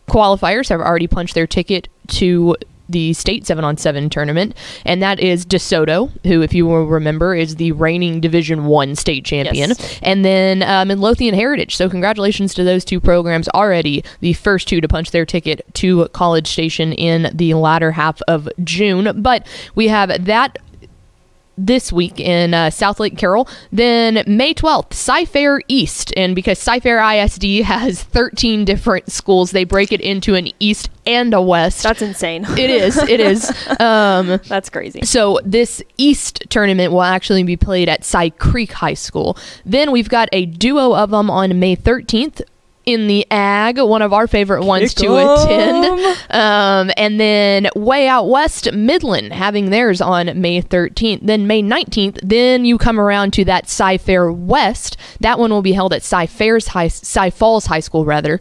qualifiers 0.09 0.69
have 0.69 0.81
already 0.81 1.07
punched 1.07 1.35
their 1.35 1.47
ticket 1.47 1.89
to 2.09 2.57
the 2.93 3.13
state 3.13 3.47
7 3.47 3.65
on 3.65 3.77
7 3.77 4.11
tournament 4.11 4.57
and 4.85 5.03
that 5.03 5.21
is 5.21 5.47
DeSoto 5.47 6.11
who 6.25 6.43
if 6.43 6.53
you 6.55 6.67
will 6.67 6.87
remember 6.87 7.35
is 7.35 7.57
the 7.57 7.73
reigning 7.73 8.21
division 8.21 8.67
1 8.67 8.97
state 8.97 9.25
champion. 9.25 9.71
Yes. 9.71 10.01
and 10.03 10.25
then 10.25 10.63
um, 10.63 10.89
Midlothian 10.89 11.35
Heritage. 11.35 11.77
So 11.77 11.89
congratulations 11.89 12.55
to 12.55 12.65
those 12.65 12.85
two 12.85 13.01
programs 13.01 13.49
already 13.51 14.05
the 14.21 14.33
first 14.35 14.69
two 14.69 14.81
to 14.81 14.89
punch 14.89 15.11
their 15.11 15.27
ticket 15.27 15.65
to 15.75 16.09
College 16.09 16.47
Station 16.47 16.93
in 16.93 17.31
the 17.35 17.55
latter 17.55 17.93
half 17.93 18.21
of 18.29 18.49
June. 18.65 19.23
But 19.23 19.47
we 19.75 19.89
have 19.89 20.25
that 20.25 20.59
this 21.67 21.93
week 21.93 22.19
in 22.21 22.55
uh, 22.55 22.67
Southlake 22.71 23.19
Carroll. 23.19 23.49
Then 23.71 24.23
May 24.27 24.55
12th, 24.55 24.95
Cy-Fair 24.95 25.61
East. 25.69 26.13
And 26.17 26.35
because 26.35 26.59
Cy-Fair 26.59 27.01
ISD 27.01 27.45
has 27.65 28.03
13 28.03 28.65
different 28.65 29.11
schools, 29.11 29.51
they 29.51 29.65
break 29.65 29.93
it 29.93 30.01
into 30.01 30.35
an 30.35 30.49
East 30.59 30.91
and 31.07 31.35
a 31.35 31.41
West. 31.41 31.83
That's 31.83 32.03
insane. 32.03 32.45
it 32.59 32.71
is. 32.71 32.97
It 32.97 33.21
is. 33.21 33.51
Um, 33.81 34.41
That's 34.49 34.71
crazy. 34.71 35.03
so 35.03 35.41
this 35.45 35.83
East 35.97 36.45
tournament 36.51 36.93
will 36.93 37.03
actually 37.03 37.43
be 37.43 37.57
played 37.57 37.89
at 37.89 38.05
Cy 38.05 38.31
Creek 38.31 38.73
High 38.73 38.95
School. 38.95 39.37
Then 39.65 39.91
we've 39.91 40.09
got 40.09 40.29
a 40.33 40.47
duo 40.47 40.95
of 40.95 41.11
them 41.11 41.31
on 41.31 41.59
May 41.59 41.77
13th 41.77 42.43
in 42.87 43.07
the 43.07 43.27
Ag, 43.31 43.79
one 43.79 44.03
of 44.03 44.13
our 44.13 44.27
favorite 44.27 44.65
ones 44.65 44.95
to 44.95 45.07
to 45.07 45.17
'em. 45.17 45.29
attend. 45.39 46.17
Um, 46.31 46.91
and 46.97 47.21
then 47.21 47.69
way 47.75 48.07
out 48.09 48.29
west, 48.29 48.73
Midland 48.73 49.33
having 49.33 49.71
theirs 49.71 50.01
on 50.01 50.41
May 50.41 50.63
13th. 50.63 51.21
Then 51.23 51.47
May 51.47 51.63
19th, 51.63 52.19
then 52.23 52.65
you 52.65 52.79
come 52.79 52.99
around 53.01 53.33
to 53.35 53.45
that 53.47 53.69
Cy 53.69 53.99
Fair 53.99 54.31
West. 54.33 54.97
That 55.21 55.39
one 55.39 55.51
will 55.51 55.63
be 55.63 55.73
held 55.73 55.93
at 55.93 56.03
Cy 56.03 56.27
Fairs 56.27 56.69
High, 56.69 56.89
Cy 56.89 57.31
Falls 57.31 57.67
High 57.67 57.81
School 57.81 58.05
rather. 58.05 58.41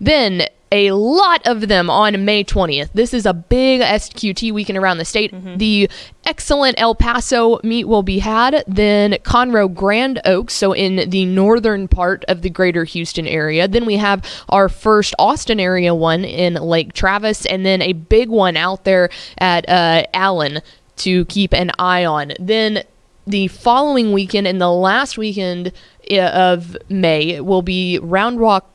Then 0.00 0.42
a 0.70 0.92
lot 0.92 1.46
of 1.46 1.68
them 1.68 1.88
on 1.90 2.24
May 2.24 2.44
20th. 2.44 2.90
This 2.94 3.14
is 3.14 3.26
a 3.26 3.32
big 3.32 3.80
SQT 3.80 4.52
weekend 4.52 4.78
around 4.78 4.98
the 4.98 5.04
state. 5.04 5.32
The 5.58 5.90
excellent 6.24 6.80
El 6.80 6.94
Paso 6.94 7.58
meet 7.62 7.84
will 7.84 8.02
be 8.02 8.18
had. 8.18 8.64
Then 8.66 9.12
Conroe 9.24 9.72
Grand 9.72 10.20
Oaks, 10.24 10.54
so 10.54 10.72
in 10.72 11.08
the 11.10 11.24
northern 11.24 11.88
part 11.88 12.24
of 12.26 12.42
the 12.42 12.50
greater 12.50 12.84
Houston 12.84 13.26
area. 13.26 13.66
Then 13.68 13.86
we 13.86 13.96
have 13.96 14.24
our 14.48 14.68
first 14.68 15.14
Austin 15.18 15.60
area 15.60 15.94
one 15.94 16.24
in 16.24 16.54
Lake 16.54 16.92
Travis, 16.92 17.46
and 17.46 17.64
then 17.64 17.82
a 17.82 17.92
big 17.92 18.28
one 18.28 18.56
out 18.56 18.84
there 18.84 19.10
at 19.38 19.68
uh, 19.68 20.04
Allen 20.12 20.60
to 20.96 21.24
keep 21.26 21.54
an 21.54 21.70
eye 21.78 22.04
on. 22.04 22.32
Then 22.38 22.82
the 23.26 23.48
following 23.48 24.12
weekend 24.12 24.46
and 24.46 24.60
the 24.60 24.70
last 24.70 25.18
weekend 25.18 25.72
uh, 26.10 26.16
of 26.16 26.76
May 26.88 27.40
will 27.40 27.62
be 27.62 27.98
Round 27.98 28.40
Rock. 28.40 28.70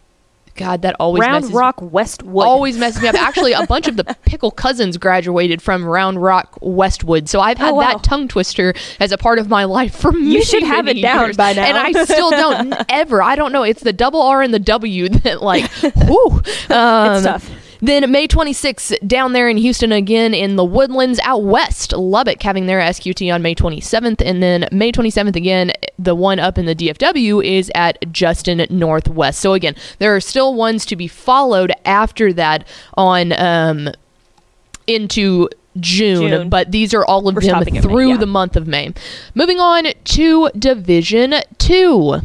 God, 0.55 0.83
that 0.83 0.95
always 0.99 1.21
messes 1.21 1.31
Round 1.31 1.41
messes 1.45 1.55
Rock 1.55 1.75
Westwood. 1.81 2.45
always 2.45 2.77
messes 2.77 3.01
me 3.01 3.07
up. 3.07 3.15
Actually, 3.15 3.53
a 3.53 3.65
bunch 3.65 3.87
of 3.87 3.97
the 3.97 4.03
pickle 4.25 4.51
cousins 4.51 4.97
graduated 4.97 5.61
from 5.61 5.83
Round 5.83 6.21
Rock 6.21 6.57
Westwood, 6.61 7.27
so 7.27 7.39
I've 7.39 7.57
had 7.57 7.71
Oh, 7.71 7.75
wow. 7.75 7.81
that 7.93 8.03
tongue 8.03 8.27
twister 8.27 8.73
as 8.99 9.11
a 9.11 9.17
part 9.17 9.39
of 9.39 9.49
my 9.49 9.63
life 9.63 9.95
for 9.95 10.11
many, 10.11 10.31
You 10.33 10.43
should 10.43 10.63
have 10.63 10.87
it 10.87 11.01
down 11.01 11.25
years. 11.25 11.37
by 11.37 11.53
now. 11.53 11.63
and 11.65 11.77
I 11.97 12.03
still 12.03 12.29
don't 12.29 12.73
ever. 12.89 13.21
I 13.23 13.35
don't 13.35 13.51
know. 13.51 13.63
It's 13.63 13.81
the 13.81 13.93
double 13.93 14.21
R 14.21 14.41
and 14.41 14.53
the 14.53 14.59
W 14.59 15.09
that 15.09 15.41
like, 15.41 15.69
whoo. 16.07 16.27
Um, 16.69 17.15
It's 17.15 17.23
tough. 17.25 17.49
Then 17.83 18.09
May 18.13 18.29
26th, 18.29 19.05
down 19.05 19.33
there 19.33 19.49
in 19.49 19.57
Houston 19.57 19.91
again 19.91 20.33
in 20.33 20.55
the 20.55 20.63
Woodlands 20.63 21.19
out 21.19 21.43
west, 21.43 21.91
Lubbock 21.91 22.41
having 22.41 22.65
their 22.65 22.79
SQT 22.79 23.35
on 23.35 23.41
May 23.41 23.53
27th. 23.53 24.25
And 24.25 24.41
then 24.41 24.69
May 24.71 24.93
27th 24.93 25.35
again, 25.35 25.73
the 25.99 26.15
one 26.15 26.39
up 26.39 26.57
in 26.57 26.65
the 26.65 26.75
DFW 26.75 27.43
is 27.43 27.69
at 27.75 28.09
Justin 28.09 28.65
Northwest. 28.69 29.41
So 29.41 29.51
again, 29.51 29.75
there 29.99 30.15
are 30.15 30.21
still 30.21 30.55
ones 30.55 30.85
to 30.85 30.95
be 30.95 31.09
followed 31.09 31.73
after 31.83 32.31
that 32.31 32.65
on 32.93 33.33
um, 33.33 33.89
into 34.87 35.49
June, 35.77 36.29
June. 36.29 36.49
but 36.49 36.71
these 36.71 36.93
are 36.93 37.03
all 37.03 37.27
of 37.27 37.35
We're 37.35 37.41
them 37.41 37.55
at 37.55 37.69
May, 37.69 37.81
through 37.81 38.11
yeah. 38.11 38.17
the 38.17 38.27
month 38.27 38.55
of 38.55 38.65
May. 38.65 38.93
Moving 39.35 39.59
on 39.59 39.87
to 40.05 40.49
Division 40.57 41.33
2. 41.57 42.21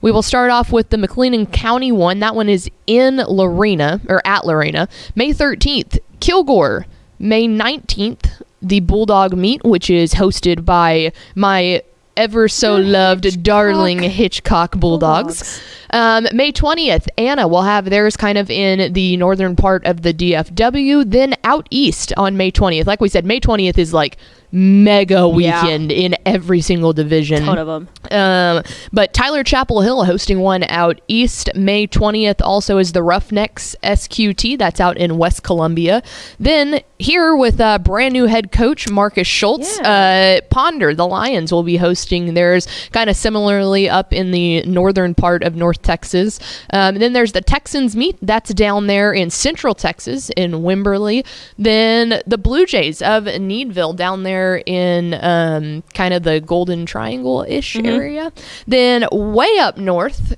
We 0.00 0.12
will 0.12 0.22
start 0.22 0.50
off 0.50 0.72
with 0.72 0.90
the 0.90 0.96
McLennan 0.96 1.52
County 1.52 1.92
one. 1.92 2.20
That 2.20 2.34
one 2.34 2.48
is 2.48 2.70
in 2.86 3.16
Lorena, 3.16 4.00
or 4.08 4.22
at 4.24 4.46
Lorena. 4.46 4.88
May 5.14 5.32
13th, 5.32 5.98
Kilgore. 6.20 6.86
May 7.18 7.48
19th, 7.48 8.42
the 8.62 8.80
Bulldog 8.80 9.36
Meet, 9.36 9.64
which 9.64 9.90
is 9.90 10.14
hosted 10.14 10.64
by 10.64 11.12
my 11.34 11.82
ever 12.16 12.48
so 12.48 12.76
loved 12.76 13.42
darling 13.42 14.00
Hitchcock 14.02 14.76
Bulldogs. 14.76 15.40
Bulldogs. 15.40 15.62
Um, 15.90 16.36
May 16.36 16.52
20th, 16.52 17.06
Anna 17.16 17.48
will 17.48 17.62
have 17.62 17.86
theirs 17.86 18.16
kind 18.16 18.36
of 18.36 18.50
in 18.50 18.92
the 18.92 19.16
northern 19.16 19.56
part 19.56 19.86
of 19.86 20.02
the 20.02 20.12
DFW, 20.12 21.10
then 21.10 21.34
out 21.44 21.66
east 21.70 22.12
on 22.16 22.36
May 22.36 22.50
20th. 22.50 22.86
Like 22.86 23.00
we 23.00 23.08
said, 23.08 23.24
May 23.24 23.40
20th 23.40 23.78
is 23.78 23.94
like 23.94 24.18
mega 24.52 25.14
Yeah. 25.14 25.62
weekend 25.62 25.92
in 25.92 26.14
every 26.24 26.60
single 26.60 26.92
division. 26.92 27.44
Ton 27.44 27.58
of 27.58 27.66
them. 27.66 27.88
Um, 28.10 28.62
but 28.92 29.12
Tyler 29.12 29.44
Chapel 29.44 29.82
Hill 29.82 30.04
hosting 30.04 30.40
one 30.40 30.64
out 30.64 31.00
east. 31.08 31.50
May 31.54 31.86
20th 31.86 32.40
also 32.42 32.78
is 32.78 32.92
the 32.92 33.02
Roughnecks 33.02 33.76
SQT. 33.82 34.56
That's 34.58 34.80
out 34.80 34.96
in 34.96 35.18
West 35.18 35.42
Columbia. 35.42 36.02
Then 36.40 36.80
here 36.98 37.36
with 37.36 37.60
uh, 37.60 37.78
brand 37.78 38.12
new 38.12 38.24
head 38.26 38.50
coach 38.50 38.88
Marcus 38.90 39.26
Schultz, 39.28 39.78
uh, 39.80 40.40
Ponder, 40.50 40.94
the 40.94 41.06
Lions 41.06 41.52
will 41.52 41.62
be 41.62 41.76
hosting 41.76 42.34
theirs 42.34 42.66
kind 42.92 43.08
of 43.10 43.16
similarly 43.16 43.88
up 43.88 44.12
in 44.12 44.30
the 44.30 44.62
northern 44.62 45.14
part 45.14 45.42
of 45.44 45.54
North 45.54 45.82
Texas. 45.82 46.40
Um, 46.72 46.96
then 46.98 47.12
there's 47.12 47.32
the 47.32 47.40
Texans 47.40 47.94
meet. 47.94 48.16
That's 48.22 48.52
down 48.54 48.86
there 48.86 49.12
in 49.12 49.30
Central 49.30 49.74
Texas 49.74 50.30
in 50.36 50.52
Wimberley. 50.62 51.24
Then 51.58 52.20
the 52.26 52.38
Blue 52.38 52.64
Jays 52.66 53.02
of 53.02 53.24
Needville 53.24 53.92
down 53.94 54.22
there 54.22 54.37
in 54.66 55.14
um, 55.20 55.82
kind 55.94 56.14
of 56.14 56.22
the 56.22 56.40
Golden 56.40 56.86
Triangle 56.86 57.44
ish 57.48 57.76
area. 57.76 58.32
Then 58.66 59.06
way 59.12 59.58
up 59.60 59.76
north, 59.76 60.34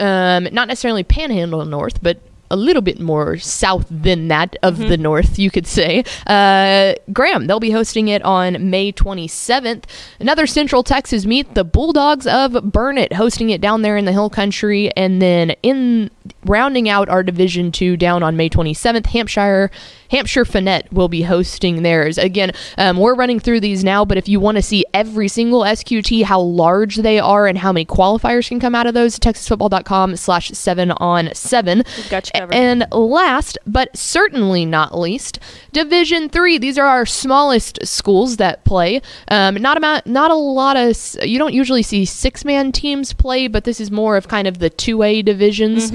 um, 0.00 0.48
not 0.52 0.68
necessarily 0.68 1.04
Panhandle 1.04 1.64
North, 1.64 2.02
but 2.02 2.20
a 2.50 2.56
little 2.56 2.82
bit 2.82 3.00
more 3.00 3.36
south 3.38 3.86
than 3.90 4.28
that 4.28 4.56
of 4.62 4.78
the 4.78 4.96
north, 4.96 5.38
you 5.38 5.50
could 5.50 5.66
say. 5.66 6.04
Uh, 6.26 6.94
Graham, 7.12 7.46
they'll 7.46 7.60
be 7.60 7.70
hosting 7.70 8.08
it 8.08 8.22
on 8.22 8.70
May 8.70 8.92
27th. 8.92 9.84
Another 10.20 10.46
Central 10.46 10.82
Texas 10.82 11.26
meet, 11.26 11.54
the 11.54 11.64
Bulldogs 11.64 12.26
of 12.26 12.72
Burnet, 12.72 13.12
hosting 13.14 13.50
it 13.50 13.60
down 13.60 13.82
there 13.82 13.96
in 13.96 14.04
the 14.04 14.12
Hill 14.12 14.30
Country, 14.30 14.90
and 14.96 15.20
then 15.20 15.50
in 15.62 16.10
rounding 16.44 16.88
out 16.88 17.08
our 17.08 17.22
Division 17.22 17.72
Two 17.72 17.96
down 17.96 18.22
on 18.22 18.36
May 18.36 18.48
27th, 18.48 19.06
Hampshire. 19.06 19.70
Hampshire-Fannett 20.10 20.92
will 20.92 21.08
be 21.08 21.22
hosting 21.22 21.82
theirs. 21.82 22.18
Again, 22.18 22.52
um, 22.76 22.96
we're 22.96 23.14
running 23.14 23.40
through 23.40 23.60
these 23.60 23.84
now, 23.84 24.04
but 24.04 24.16
if 24.16 24.28
you 24.28 24.40
want 24.40 24.56
to 24.56 24.62
see 24.62 24.84
every 24.94 25.28
single 25.28 25.62
SQT, 25.62 26.24
how 26.24 26.40
large 26.40 26.96
they 26.96 27.18
are, 27.18 27.46
and 27.46 27.58
how 27.58 27.72
many 27.72 27.84
qualifiers 27.84 28.48
can 28.48 28.60
come 28.60 28.74
out 28.74 28.86
of 28.86 28.94
those, 28.94 29.18
texasfootball.com 29.18 30.16
slash 30.16 30.50
seven 30.50 30.92
on 30.92 31.34
seven. 31.34 31.82
We've 31.96 32.08
And 32.52 32.86
last, 32.92 33.58
but 33.66 33.96
certainly 33.96 34.64
not 34.64 34.98
least, 34.98 35.38
Division 35.72 36.28
Three. 36.28 36.58
These 36.58 36.78
are 36.78 36.86
our 36.86 37.06
smallest 37.06 37.86
schools 37.86 38.36
that 38.38 38.64
play. 38.64 39.00
Um, 39.28 39.56
not 39.56 39.76
about 39.76 40.06
not 40.06 40.30
a 40.30 40.34
lot 40.34 40.76
of. 40.76 40.96
You 41.22 41.38
don't 41.38 41.54
usually 41.54 41.82
see 41.82 42.04
six 42.04 42.44
man 42.44 42.72
teams 42.72 43.12
play, 43.12 43.48
but 43.48 43.64
this 43.64 43.80
is 43.80 43.90
more 43.90 44.16
of 44.16 44.28
kind 44.28 44.46
of 44.48 44.58
the 44.58 44.70
two 44.70 45.02
A 45.02 45.22
divisions. 45.22 45.90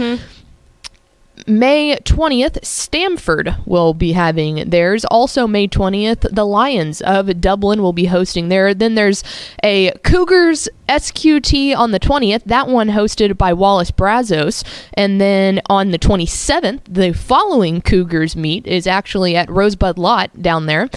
May 1.47 1.97
20th, 1.97 2.63
Stamford 2.63 3.55
will 3.65 3.93
be 3.93 4.13
having 4.13 4.69
theirs. 4.69 5.03
Also, 5.05 5.47
May 5.47 5.67
20th, 5.67 6.33
the 6.33 6.45
Lions 6.45 7.01
of 7.01 7.41
Dublin 7.41 7.81
will 7.81 7.93
be 7.93 8.05
hosting 8.05 8.49
there. 8.49 8.73
Then 8.73 8.95
there's 8.95 9.23
a 9.63 9.91
Cougars 10.03 10.69
SQT 10.87 11.75
on 11.75 11.91
the 11.91 11.99
20th, 11.99 12.43
that 12.45 12.67
one 12.67 12.89
hosted 12.89 13.37
by 13.37 13.51
Wallis 13.51 13.91
Brazos. 13.91 14.63
And 14.93 15.19
then 15.19 15.59
on 15.69 15.91
the 15.91 15.99
27th, 15.99 16.81
the 16.87 17.13
following 17.13 17.81
Cougars 17.81 18.35
meet 18.35 18.67
is 18.67 18.85
actually 18.85 19.35
at 19.35 19.49
Rosebud-Lott 19.49 20.41
down 20.41 20.67
there. 20.67 20.89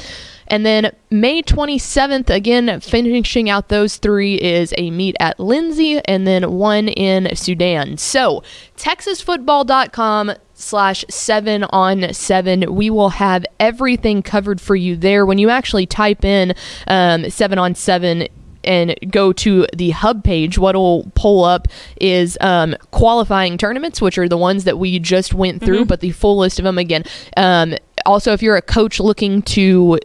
And 0.48 0.64
then 0.64 0.94
May 1.10 1.42
27th, 1.42 2.30
again, 2.30 2.80
finishing 2.80 3.50
out 3.50 3.68
those 3.68 3.96
three 3.96 4.34
is 4.36 4.72
a 4.76 4.90
meet 4.90 5.16
at 5.20 5.40
Lindsay 5.40 6.00
and 6.04 6.26
then 6.26 6.52
one 6.52 6.88
in 6.88 7.34
Sudan. 7.34 7.96
So, 7.96 8.42
texasfootball.com 8.76 10.32
slash 10.54 11.04
seven 11.10 11.64
on 11.64 12.12
seven. 12.14 12.74
We 12.74 12.90
will 12.90 13.10
have 13.10 13.44
everything 13.60 14.22
covered 14.22 14.60
for 14.60 14.74
you 14.76 14.96
there. 14.96 15.26
When 15.26 15.38
you 15.38 15.50
actually 15.50 15.86
type 15.86 16.24
in 16.24 16.54
um, 16.86 17.28
seven 17.30 17.58
on 17.58 17.74
seven, 17.74 18.28
and 18.66 18.96
go 19.10 19.32
to 19.32 19.64
the 19.74 19.90
hub 19.90 20.24
page, 20.24 20.58
what'll 20.58 21.10
pull 21.14 21.44
up 21.44 21.68
is 22.00 22.36
um, 22.40 22.74
qualifying 22.90 23.56
tournaments, 23.56 24.02
which 24.02 24.18
are 24.18 24.28
the 24.28 24.36
ones 24.36 24.64
that 24.64 24.76
we 24.78 24.98
just 24.98 25.32
went 25.32 25.62
through, 25.62 25.84
but 25.84 26.00
the 26.00 26.10
full 26.10 26.38
list 26.38 26.58
of 26.58 26.64
them 26.64 26.76
again. 26.76 27.04
Um, 27.36 27.76
also, 28.04 28.32
if 28.32 28.42
you're 28.42 28.56
a 28.56 28.62
coach 28.62 28.98
looking 28.98 29.40
to 29.42 30.00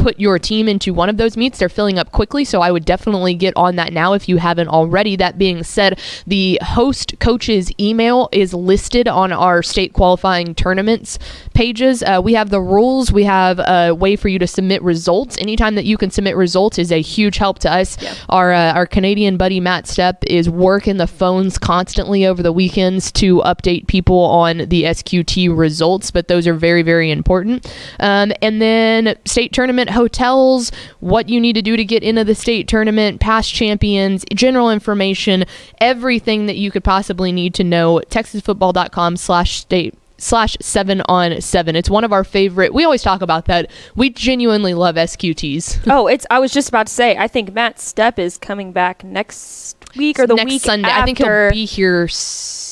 put 0.00 0.18
your 0.18 0.38
team 0.38 0.68
into 0.68 0.94
one 0.94 1.08
of 1.08 1.18
those 1.18 1.36
meets. 1.36 1.58
They're 1.58 1.68
filling 1.68 1.98
up 1.98 2.10
quickly, 2.10 2.44
so 2.44 2.62
I 2.62 2.70
would 2.70 2.84
definitely 2.84 3.34
get 3.34 3.54
on 3.56 3.76
that 3.76 3.92
now 3.92 4.14
if 4.14 4.28
you 4.28 4.38
haven't 4.38 4.68
already. 4.68 5.14
That 5.16 5.38
being 5.38 5.62
said, 5.62 6.00
the 6.26 6.58
host 6.62 7.18
coach's 7.20 7.70
email 7.78 8.28
is 8.32 8.54
listed 8.54 9.06
on 9.08 9.32
our 9.32 9.62
state 9.62 9.92
qualifying 9.92 10.54
tournaments 10.54 11.18
pages. 11.54 12.02
Uh, 12.02 12.20
we 12.22 12.34
have 12.34 12.50
the 12.50 12.60
rules, 12.60 13.12
we 13.12 13.24
have 13.24 13.58
a 13.58 13.94
way 13.94 14.16
for 14.16 14.28
you 14.28 14.38
to 14.38 14.46
submit 14.46 14.82
results. 14.82 15.36
Anytime 15.38 15.74
that 15.74 15.84
you 15.84 15.98
can 15.98 16.10
submit 16.10 16.36
results 16.36 16.78
is 16.78 16.90
a 16.90 17.02
huge 17.02 17.36
help 17.36 17.58
to 17.60 17.70
us. 17.70 17.98
Our, 18.28 18.52
uh, 18.52 18.72
our 18.72 18.86
Canadian 18.86 19.36
buddy 19.36 19.60
Matt 19.60 19.84
Stepp 19.84 20.24
is 20.26 20.48
working 20.48 20.96
the 20.96 21.06
phones 21.06 21.58
constantly 21.58 22.24
over 22.24 22.42
the 22.42 22.52
weekends 22.52 23.12
to 23.12 23.38
update 23.40 23.86
people 23.86 24.18
on 24.20 24.58
the 24.58 24.84
SQT 24.84 25.54
results, 25.56 26.10
but 26.10 26.28
those 26.28 26.46
are 26.46 26.54
very, 26.54 26.82
very 26.82 27.10
important. 27.10 27.70
Um, 27.98 28.32
and 28.40 28.62
then 28.62 29.16
state 29.26 29.52
tournament 29.52 29.89
hotels, 29.90 30.72
what 31.00 31.28
you 31.28 31.40
need 31.40 31.54
to 31.54 31.62
do 31.62 31.76
to 31.76 31.84
get 31.84 32.02
into 32.02 32.24
the 32.24 32.34
state 32.34 32.68
tournament, 32.68 33.20
past 33.20 33.52
champions, 33.52 34.24
general 34.34 34.70
information, 34.70 35.44
everything 35.80 36.46
that 36.46 36.56
you 36.56 36.70
could 36.70 36.84
possibly 36.84 37.32
need 37.32 37.54
to 37.54 37.64
know. 37.64 38.00
TexasFootball.com 38.10 39.16
slash 39.16 39.58
state 39.58 39.94
slash 40.18 40.56
seven 40.60 41.02
on 41.08 41.40
seven. 41.40 41.74
It's 41.74 41.90
one 41.90 42.04
of 42.04 42.12
our 42.12 42.24
favorite. 42.24 42.74
We 42.74 42.84
always 42.84 43.02
talk 43.02 43.22
about 43.22 43.46
that. 43.46 43.70
We 43.96 44.10
genuinely 44.10 44.74
love 44.74 44.96
SQTs. 44.96 45.86
oh, 45.90 46.06
it's. 46.06 46.26
I 46.30 46.38
was 46.38 46.52
just 46.52 46.68
about 46.68 46.86
to 46.86 46.92
say. 46.92 47.16
I 47.16 47.26
think 47.28 47.52
Matt 47.52 47.76
Stepp 47.76 48.18
is 48.18 48.36
coming 48.38 48.72
back 48.72 49.02
next 49.02 49.76
week 49.96 50.18
or 50.18 50.26
the 50.26 50.34
Next 50.34 50.50
week 50.50 50.62
Sunday. 50.62 50.88
after. 50.88 51.02
I 51.02 51.04
think 51.06 51.18
he'll 51.18 51.50
be 51.50 51.64
here 51.64 52.06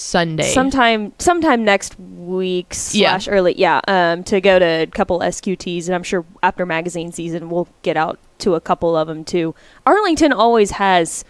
Sunday. 0.09 0.45
sometime 0.53 1.13
sometime 1.19 1.65
next 1.65 1.99
week 2.01 2.75
Yeah. 2.93 3.19
slash 3.19 3.29
early 3.29 3.55
yeah 3.59 3.81
um 3.89 4.25
to 4.25 4.41
go 4.41 4.59
to 4.59 4.65
a 4.65 4.87
couple 4.87 5.19
sqts 5.21 5.87
and 5.87 5.95
i'm 5.95 6.03
sure 6.03 6.25
after 6.43 6.65
magazine 6.65 7.13
season 7.13 7.51
we'll 7.51 7.69
get 7.83 7.97
out 7.97 8.19
to 8.39 8.55
a 8.55 8.61
couple 8.61 8.97
of 8.97 9.07
them 9.09 9.25
too 9.25 9.55
arlington 9.87 10.33
always 10.33 10.71
has 10.73 11.25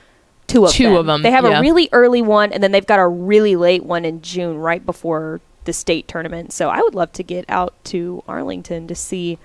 two 0.47 0.65
of 0.65 0.71
Two 0.73 0.85
them 0.91 0.97
of 0.97 1.09
'em, 1.09 1.23
they 1.23 1.31
have 1.31 1.45
yeah. 1.45 1.59
a 1.59 1.61
really 1.61 1.89
early 1.93 2.23
one 2.23 2.53
and 2.53 2.63
then 2.63 2.71
they've 2.73 2.87
got 2.87 2.99
a 3.01 3.07
really 3.09 3.57
late 3.57 3.85
one 3.85 4.05
in 4.05 4.23
june 4.23 4.57
right 4.59 4.85
before 4.87 5.41
the 5.65 5.73
state 5.73 6.07
tournament 6.09 6.53
so 6.53 6.69
i 6.69 6.79
would 6.81 6.95
love 6.95 7.11
to 7.13 7.23
get 7.23 7.45
out 7.49 7.75
to 7.85 8.23
arlington 8.29 8.87
to 8.87 8.95
see 8.95 9.39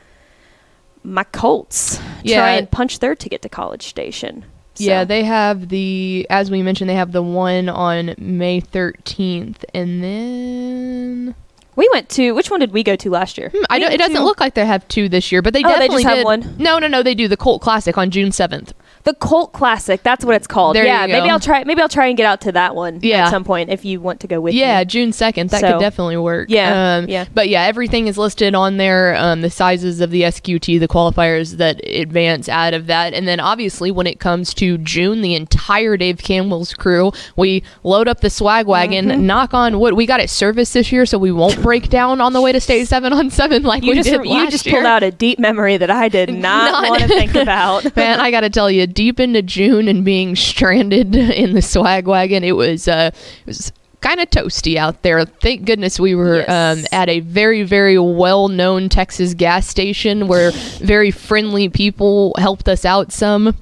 my 1.03 1.23
colts 1.25 1.99
Yeah. 2.23 2.37
try 2.37 2.51
and 2.51 2.69
punch 2.71 2.99
their 2.99 3.15
ticket 3.15 3.41
to 3.41 3.49
college 3.49 3.83
station 3.87 4.45
Yeah, 4.77 5.03
they 5.03 5.23
have 5.23 5.69
the 5.69 6.25
as 6.29 6.49
we 6.49 6.61
mentioned, 6.63 6.89
they 6.89 6.95
have 6.95 7.11
the 7.11 7.21
one 7.23 7.69
on 7.69 8.15
May 8.17 8.59
thirteenth, 8.59 9.63
and 9.73 10.03
then 10.03 11.35
we 11.75 11.89
went 11.93 12.09
to 12.09 12.31
which 12.33 12.49
one 12.51 12.59
did 12.59 12.71
we 12.71 12.83
go 12.83 12.95
to 12.95 13.09
last 13.09 13.37
year 13.37 13.49
Hmm, 13.49 13.63
I 13.69 13.79
don't. 13.79 13.91
It 13.91 13.97
doesn't 13.97 14.15
to- 14.15 14.23
look 14.23 14.39
like 14.39 14.53
they 14.53 14.65
have 14.65 14.87
two 14.87 15.09
this 15.09 15.31
year, 15.31 15.41
but 15.41 15.53
they 15.53 15.63
Oh, 15.63 15.67
they 15.67 15.87
definitely 15.87 16.03
just 16.03 16.15
have 16.15 16.25
one? 16.25 16.55
No, 16.57 16.79
no, 16.79 16.87
no, 16.87 17.03
they 17.03 17.15
do 17.15 17.27
the 17.27 17.37
Colt 17.37 17.61
Classic 17.61 17.97
on 17.97 18.09
June 18.11 18.31
seventh. 18.31 18.73
The 19.05 19.13
Cult 19.15 19.51
Classic. 19.51 20.01
That's 20.01 20.23
what 20.23 20.33
it's 20.35 20.47
called. 20.47 20.75
There 20.77 20.85
yeah, 20.85 21.05
maybe. 21.07 21.29
I'll 21.29 21.39
try. 21.39 21.63
Maybe 21.65 21.81
I'll 21.81 21.89
try 21.89 22.07
and 22.07 22.15
get 22.15 22.25
out 22.25 22.39
to 22.41 22.53
that 22.53 22.73
one 22.75 22.99
Yeah. 23.01 23.25
at 23.25 23.31
some 23.31 23.43
point 23.43 23.69
if 23.69 23.83
you 23.83 23.99
want 23.99 24.21
to 24.21 24.27
go 24.27 24.39
with 24.39 24.53
me. 24.53 24.59
Yeah, 24.61 24.79
me. 24.79 24.85
June 24.85 25.11
second. 25.11 25.49
That 25.49 25.59
So- 25.61 25.71
could 25.73 25.79
definitely 25.81 26.15
work. 26.17 26.49
Yeah, 26.49 26.97
um, 26.99 27.09
yeah. 27.09 27.25
But 27.33 27.49
yeah, 27.49 27.63
everything 27.63 28.07
is 28.07 28.17
listed 28.17 28.55
on 28.55 28.77
there. 28.77 29.15
Um, 29.17 29.41
the 29.41 29.49
sizes 29.49 29.99
of 29.99 30.09
the 30.11 30.21
SQT, 30.23 30.79
the 30.79 30.87
qualifiers 30.87 31.57
that 31.57 31.81
advance 31.85 32.47
out 32.47 32.73
of 32.73 32.87
that, 32.87 33.13
and 33.13 33.27
then 33.27 33.39
obviously 33.41 33.91
when 33.91 34.07
it 34.07 34.19
comes 34.21 34.53
to 34.55 34.77
June, 34.77 35.21
the 35.21 35.35
entire 35.35 35.97
Dave 35.97 36.19
Campbell's 36.19 36.73
crew, 36.73 37.11
we 37.35 37.61
load 37.83 38.07
up 38.07 38.21
the 38.21 38.29
swag 38.29 38.67
wagon. 38.67 39.07
Mm-hmm. 39.09 39.25
Knock 39.25 39.53
on 39.53 39.79
wood, 39.81 39.95
we 39.95 40.05
got 40.05 40.21
it 40.21 40.29
serviced 40.29 40.73
this 40.73 40.91
year, 40.93 41.05
so 41.05 41.17
we 41.17 41.31
won't 41.31 41.61
break 41.61 41.89
down 41.89 42.21
on 42.21 42.31
the 42.31 42.41
way 42.41 42.53
to 42.53 42.61
state 42.61 42.87
seven 42.87 43.11
on 43.11 43.29
seven 43.29 43.63
like 43.63 43.83
You 43.83 43.89
we 43.89 43.95
just 43.95 44.09
did 44.09 44.25
you 44.25 44.49
just 44.49 44.65
year. 44.65 44.75
pulled 44.75 44.85
out 44.85 45.03
a 45.03 45.11
deep 45.11 45.39
memory 45.39 45.75
that 45.75 45.91
I 45.91 46.07
did 46.07 46.29
not, 46.33 46.71
Not- 46.71 46.89
want 46.89 47.01
to 47.01 47.07
think 47.09 47.35
about. 47.43 47.95
Man, 47.97 48.21
I 48.21 48.31
got 48.31 48.41
to 48.41 48.49
tell 48.49 48.71
you, 48.71 48.87
deep 48.93 49.19
into 49.19 49.41
June 49.41 49.87
and 49.87 50.03
being 50.05 50.35
stranded 50.49 51.15
in 51.15 51.53
the 51.53 51.61
swag 51.61 52.07
wagon, 52.07 52.43
it 52.43 52.55
was 52.55 52.87
uh, 52.87 53.11
it 53.13 53.45
was 53.47 53.71
kind 54.01 54.19
of 54.19 54.29
toasty 54.29 54.75
out 54.75 55.01
there. 55.01 55.23
Thank 55.25 55.65
goodness 55.65 55.97
we 55.99 56.13
were 56.13 56.39
Yes. 56.47 56.79
um, 56.79 56.85
at 56.91 57.09
a 57.09 57.21
very 57.21 57.63
very 57.63 57.97
well 57.97 58.47
known 58.49 58.89
Texas 58.89 59.33
gas 59.33 59.67
station 59.67 60.27
where 60.27 60.51
very 60.79 61.09
friendly 61.11 61.69
people 61.69 62.33
helped 62.37 62.67
us 62.67 62.85
out 62.85 63.11
some. 63.11 63.55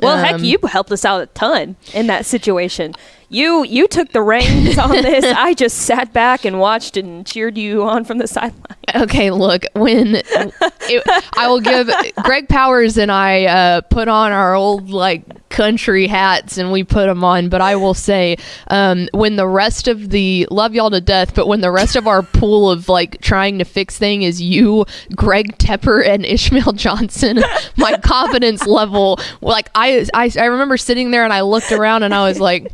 Well, 0.00 0.16
heck, 0.16 0.36
Um, 0.36 0.44
you 0.44 0.58
helped 0.66 0.90
us 0.90 1.04
out 1.04 1.20
a 1.20 1.26
ton 1.26 1.76
in 1.92 2.06
that 2.06 2.24
situation. 2.24 2.94
You 3.32 3.64
you 3.64 3.88
took 3.88 4.12
the 4.12 4.20
reins 4.20 4.76
on 4.76 4.90
this. 4.90 5.24
I 5.24 5.54
just 5.54 5.78
sat 5.78 6.12
back 6.12 6.44
and 6.44 6.60
watched 6.60 6.98
and 6.98 7.26
cheered 7.26 7.56
you 7.56 7.82
on 7.82 8.04
from 8.04 8.18
the 8.18 8.26
sideline. 8.26 8.76
Okay, 8.94 9.30
look, 9.30 9.64
when 9.72 10.16
it, 10.16 11.02
I 11.34 11.48
will 11.48 11.60
give 11.60 11.88
Greg 12.24 12.46
Powers 12.46 12.98
and 12.98 13.10
I 13.10 13.44
uh, 13.46 13.80
put 13.80 14.06
on 14.06 14.32
our 14.32 14.54
old 14.54 14.90
like 14.90 15.48
country 15.48 16.06
hats 16.06 16.58
and 16.58 16.70
we 16.70 16.84
put 16.84 17.06
them 17.06 17.24
on, 17.24 17.48
but 17.48 17.62
I 17.62 17.76
will 17.76 17.94
say 17.94 18.36
um, 18.68 19.08
when 19.12 19.36
the 19.36 19.46
rest 19.46 19.88
of 19.88 20.10
the 20.10 20.46
love 20.50 20.74
y'all 20.74 20.90
to 20.90 21.00
death, 21.00 21.34
but 21.34 21.46
when 21.46 21.62
the 21.62 21.70
rest 21.70 21.96
of 21.96 22.06
our 22.06 22.22
pool 22.22 22.70
of 22.70 22.90
like 22.90 23.20
trying 23.22 23.58
to 23.60 23.64
fix 23.64 23.96
thing 23.96 24.22
is 24.22 24.42
you, 24.42 24.84
Greg 25.16 25.56
Tepper, 25.56 26.06
and 26.06 26.26
Ishmael 26.26 26.72
Johnson, 26.72 27.42
my 27.78 27.96
confidence 27.98 28.66
level 28.66 29.18
like 29.40 29.70
I, 29.74 30.06
I 30.12 30.30
I 30.38 30.44
remember 30.46 30.76
sitting 30.76 31.12
there 31.12 31.24
and 31.24 31.32
I 31.32 31.40
looked 31.40 31.72
around 31.72 32.02
and 32.02 32.12
I 32.12 32.28
was 32.28 32.38
like 32.40 32.70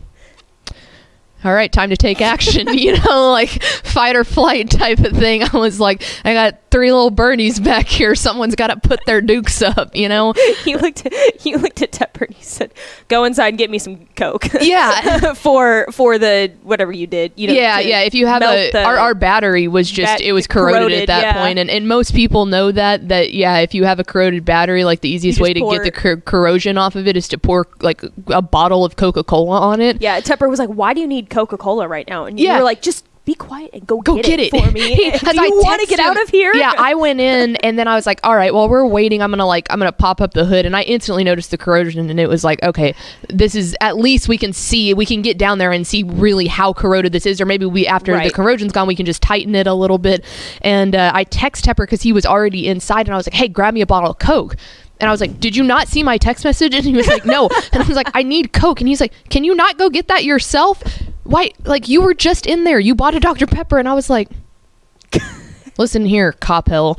all 1.44 1.54
right, 1.54 1.70
time 1.70 1.90
to 1.90 1.96
take 1.96 2.20
action, 2.20 2.66
you 2.76 2.98
know, 2.98 3.30
like 3.30 3.62
fight 3.62 4.16
or 4.16 4.24
flight 4.24 4.70
type 4.70 4.98
of 4.98 5.16
thing. 5.16 5.42
I 5.42 5.56
was 5.56 5.78
like, 5.78 6.02
I 6.24 6.32
got 6.34 6.58
three 6.70 6.92
little 6.92 7.10
birdies 7.10 7.60
back 7.60 7.86
here. 7.86 8.14
Someone's 8.14 8.54
got 8.54 8.68
to 8.68 8.76
put 8.76 9.00
their 9.06 9.20
dukes 9.20 9.62
up, 9.62 9.94
you 9.94 10.08
know? 10.08 10.34
He 10.64 10.76
looked 10.76 11.06
at 11.06 11.12
he 11.40 11.56
looked 11.56 11.82
at 11.82 11.92
Tepper 11.92 12.26
and 12.26 12.34
he 12.34 12.42
said, 12.42 12.74
"Go 13.06 13.24
inside 13.24 13.48
and 13.48 13.58
get 13.58 13.70
me 13.70 13.78
some 13.78 14.06
coke." 14.16 14.46
Yeah. 14.60 15.32
for 15.34 15.86
for 15.92 16.18
the 16.18 16.52
whatever 16.62 16.92
you 16.92 17.06
did. 17.06 17.32
You 17.36 17.48
know, 17.48 17.54
yeah, 17.54 17.78
yeah. 17.78 18.00
If 18.00 18.14
you 18.14 18.26
have 18.26 18.42
a, 18.42 18.84
our, 18.84 18.98
our 18.98 19.14
battery 19.14 19.68
was 19.68 19.90
just, 19.90 20.18
Bat- 20.18 20.20
it 20.20 20.32
was 20.32 20.46
corroded, 20.46 20.80
corroded, 20.80 21.00
at 21.02 21.06
that 21.06 21.22
yeah. 21.22 21.42
point. 21.42 21.58
And, 21.58 21.70
and 21.70 21.88
most 21.88 22.14
people 22.14 22.44
know 22.44 22.72
that, 22.72 23.08
that, 23.08 23.32
yeah, 23.32 23.58
if 23.58 23.72
you 23.72 23.84
have 23.84 23.98
a 23.98 24.04
corroded 24.04 24.44
battery, 24.44 24.84
like 24.84 25.00
the 25.00 25.08
easiest 25.08 25.40
way 25.40 25.54
to 25.54 25.60
get 25.60 25.84
the 25.84 25.92
cor- 25.92 26.20
corrosion 26.20 26.76
off 26.76 26.96
of 26.96 27.06
it 27.06 27.16
is 27.16 27.28
to 27.28 27.38
pour 27.38 27.66
like 27.80 28.02
a 28.26 28.42
bottle 28.42 28.84
of 28.84 28.96
Coca 28.96 29.24
Cola 29.24 29.60
on 29.60 29.80
it. 29.80 30.02
yeah, 30.02 30.20
Tepper 30.20 30.50
was 30.50 30.58
like, 30.58 30.70
"Why 30.70 30.92
do 30.92 31.00
you 31.00 31.06
need 31.06 31.27
Coca 31.28 31.56
Cola 31.56 31.86
right 31.86 32.08
now?" 32.08 32.24
And 32.24 32.38
Yeah. 32.40 32.52
you 32.54 32.58
were 32.58 32.64
like, 32.64 32.82
"Just 32.82 33.04
be 33.24 33.34
quiet 33.34 33.68
and 33.74 33.86
go, 33.86 34.00
go 34.00 34.16
get, 34.22 34.40
it, 34.40 34.48
for 34.50 34.70
me." 34.70 34.80
He- 34.94 35.10
do 35.10 35.18
'cause 35.18 35.34
you 35.34 35.44
I 35.44 35.48
want 35.50 35.82
to 35.82 35.86
get 35.86 35.98
out 36.00 36.18
of 36.22 36.30
here? 36.30 36.50
Yeah, 36.54 36.72
I 36.78 36.94
went 36.94 37.20
in 37.20 37.56
and 37.56 37.78
then 37.78 37.86
I 37.86 37.94
was 37.94 38.06
like, 38.06 38.20
all 38.24 38.34
right, 38.34 38.54
while 38.54 38.70
we're 38.70 38.86
waiting. 38.86 39.20
I'm 39.20 39.30
gonna 39.30 39.44
like, 39.44 39.66
I'm 39.70 39.78
gonna 39.78 39.92
pop 39.92 40.22
up 40.22 40.32
the 40.32 40.46
hood, 40.46 40.64
and 40.64 40.74
I 40.74 40.80
instantly 40.84 41.24
noticed 41.24 41.50
the 41.50 41.58
corrosion, 41.58 42.08
and 42.08 42.18
it 42.18 42.26
was 42.26 42.42
like, 42.42 42.62
okay, 42.62 42.94
this 43.28 43.54
is 43.54 43.76
at 43.82 43.98
least 43.98 44.28
we 44.28 44.38
can 44.38 44.54
see, 44.54 44.94
we 44.94 45.04
can 45.04 45.20
get 45.20 45.36
down 45.36 45.58
there 45.58 45.72
and 45.72 45.86
see 45.86 46.04
really 46.04 46.46
how 46.46 46.72
corroded 46.72 47.12
this 47.12 47.26
is, 47.26 47.38
or 47.38 47.44
maybe 47.44 47.66
we 47.66 47.86
after 47.86 48.18
the 48.18 48.30
corrosion's 48.30 48.72
gone, 48.72 48.86
we 48.88 48.94
can 48.96 49.04
just 49.04 49.20
tighten 49.20 49.54
it 49.54 49.66
a 49.66 49.74
little 49.74 49.98
bit. 49.98 50.24
And 50.62 50.94
uh, 50.96 51.10
I 51.14 51.24
text 51.24 51.66
Tepper 51.66 51.84
because 51.84 52.00
he 52.00 52.12
was 52.14 52.24
already 52.24 52.66
inside, 52.66 53.06
and 53.08 53.12
I 53.14 53.16
was 53.18 53.26
like, 53.26 53.34
hey, 53.34 53.48
grab 53.48 53.74
me 53.74 53.82
a 53.82 53.86
bottle 53.86 54.10
of 54.10 54.18
Coke. 54.18 54.56
And 55.00 55.06
I 55.08 55.12
was 55.12 55.20
like, 55.20 55.38
"Did 55.38 55.54
you 55.54 55.62
not 55.62 55.86
see 55.86 56.02
my 56.02 56.18
text 56.18 56.44
message?" 56.44 56.74
And 56.74 56.84
he 56.84 56.92
was 56.92 57.06
like, 57.06 57.24
"No." 57.24 57.48
And 57.72 57.80
I 57.84 57.86
was 57.86 57.94
like, 57.94 58.10
"I 58.14 58.24
need 58.24 58.52
Coke." 58.52 58.80
And 58.80 58.88
he's 58.88 59.00
like, 59.00 59.12
"Can 59.30 59.44
you 59.44 59.54
not 59.54 59.78
go 59.78 59.90
get 59.90 60.08
that 60.08 60.24
yourself? 60.24 60.82
Why? 61.28 61.50
Like 61.64 61.88
you 61.88 62.00
were 62.00 62.14
just 62.14 62.46
in 62.46 62.64
there. 62.64 62.80
You 62.80 62.94
bought 62.94 63.14
a 63.14 63.20
Dr 63.20 63.46
Pepper." 63.46 63.78
And 63.78 63.86
I 63.86 63.92
was 63.92 64.08
like, 64.08 64.30
Listen 65.78 66.04
here, 66.04 66.32
Coppell. 66.32 66.98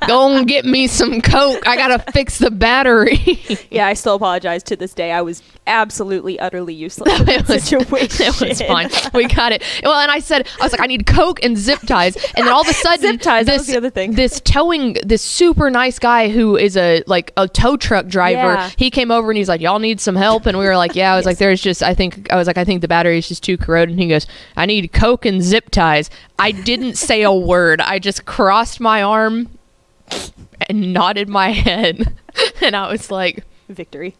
Go 0.06 0.36
and 0.36 0.46
get 0.46 0.64
me 0.64 0.86
some 0.86 1.20
Coke. 1.20 1.66
I 1.66 1.76
gotta 1.76 1.98
fix 2.12 2.38
the 2.38 2.50
battery. 2.50 3.40
Yeah, 3.70 3.86
I 3.88 3.94
still 3.94 4.14
apologize 4.14 4.62
to 4.64 4.76
this 4.76 4.94
day. 4.94 5.10
I 5.10 5.22
was 5.22 5.42
absolutely, 5.66 6.38
utterly 6.38 6.74
useless 6.74 7.12
in 7.20 7.26
that 7.26 7.40
it, 7.40 7.48
was, 7.48 7.64
situation. 7.64 8.26
it 8.26 8.40
was 8.40 8.62
fine. 8.62 8.88
We 9.12 9.26
got 9.26 9.50
it. 9.52 9.62
Well, 9.82 9.98
and 9.98 10.10
I 10.12 10.20
said, 10.20 10.48
I 10.60 10.64
was 10.64 10.72
like, 10.72 10.80
I 10.80 10.86
need 10.86 11.06
Coke 11.06 11.42
and 11.42 11.56
zip 11.58 11.80
ties. 11.80 12.16
And 12.36 12.46
then 12.46 12.52
all 12.52 12.60
of 12.60 12.68
a 12.68 12.72
sudden, 12.72 13.00
Zip 13.00 13.20
ties, 13.20 13.46
that 13.46 13.52
this, 13.52 13.60
was 13.60 13.66
the 13.68 13.76
other 13.76 13.90
thing. 13.90 14.12
this 14.12 14.40
towing, 14.40 14.94
this 15.04 15.22
super 15.22 15.70
nice 15.70 15.98
guy 15.98 16.28
who 16.28 16.56
is 16.56 16.76
a 16.76 17.02
like 17.06 17.32
a 17.36 17.48
tow 17.48 17.76
truck 17.76 18.06
driver, 18.06 18.54
Yeah. 18.54 18.70
he 18.76 18.90
came 18.90 19.10
over 19.10 19.30
and 19.30 19.38
he's 19.38 19.48
like, 19.48 19.60
Y'all 19.60 19.78
need 19.80 20.00
some 20.00 20.14
help? 20.16 20.46
And 20.46 20.56
we 20.58 20.64
were 20.64 20.76
like, 20.76 20.94
Yeah. 20.94 21.12
I 21.12 21.16
was 21.16 21.26
like, 21.26 21.38
There's 21.38 21.60
just, 21.60 21.82
I 21.82 21.94
think, 21.94 22.30
I 22.32 22.36
was 22.36 22.46
like, 22.46 22.58
I 22.58 22.64
think 22.64 22.80
the 22.80 22.88
battery 22.88 23.18
is 23.18 23.26
just 23.28 23.42
too 23.42 23.56
corroded. 23.56 23.90
And 23.92 24.00
he 24.00 24.08
goes, 24.08 24.26
I 24.56 24.66
need 24.66 24.92
Coke 24.92 25.24
and 25.26 25.42
zip 25.42 25.70
ties. 25.70 26.10
I 26.38 26.52
didn't 26.52 26.96
say 26.96 27.22
a 27.22 27.32
word. 27.32 27.80
I 27.80 27.93
just 27.98 28.24
crossed 28.24 28.80
my 28.80 29.02
arm 29.02 29.50
and 30.68 30.92
nodded 30.92 31.28
my 31.28 31.50
head. 31.50 32.14
And 32.60 32.74
I 32.74 32.90
was 32.90 33.12
like, 33.12 33.44
Victory. 33.68 34.16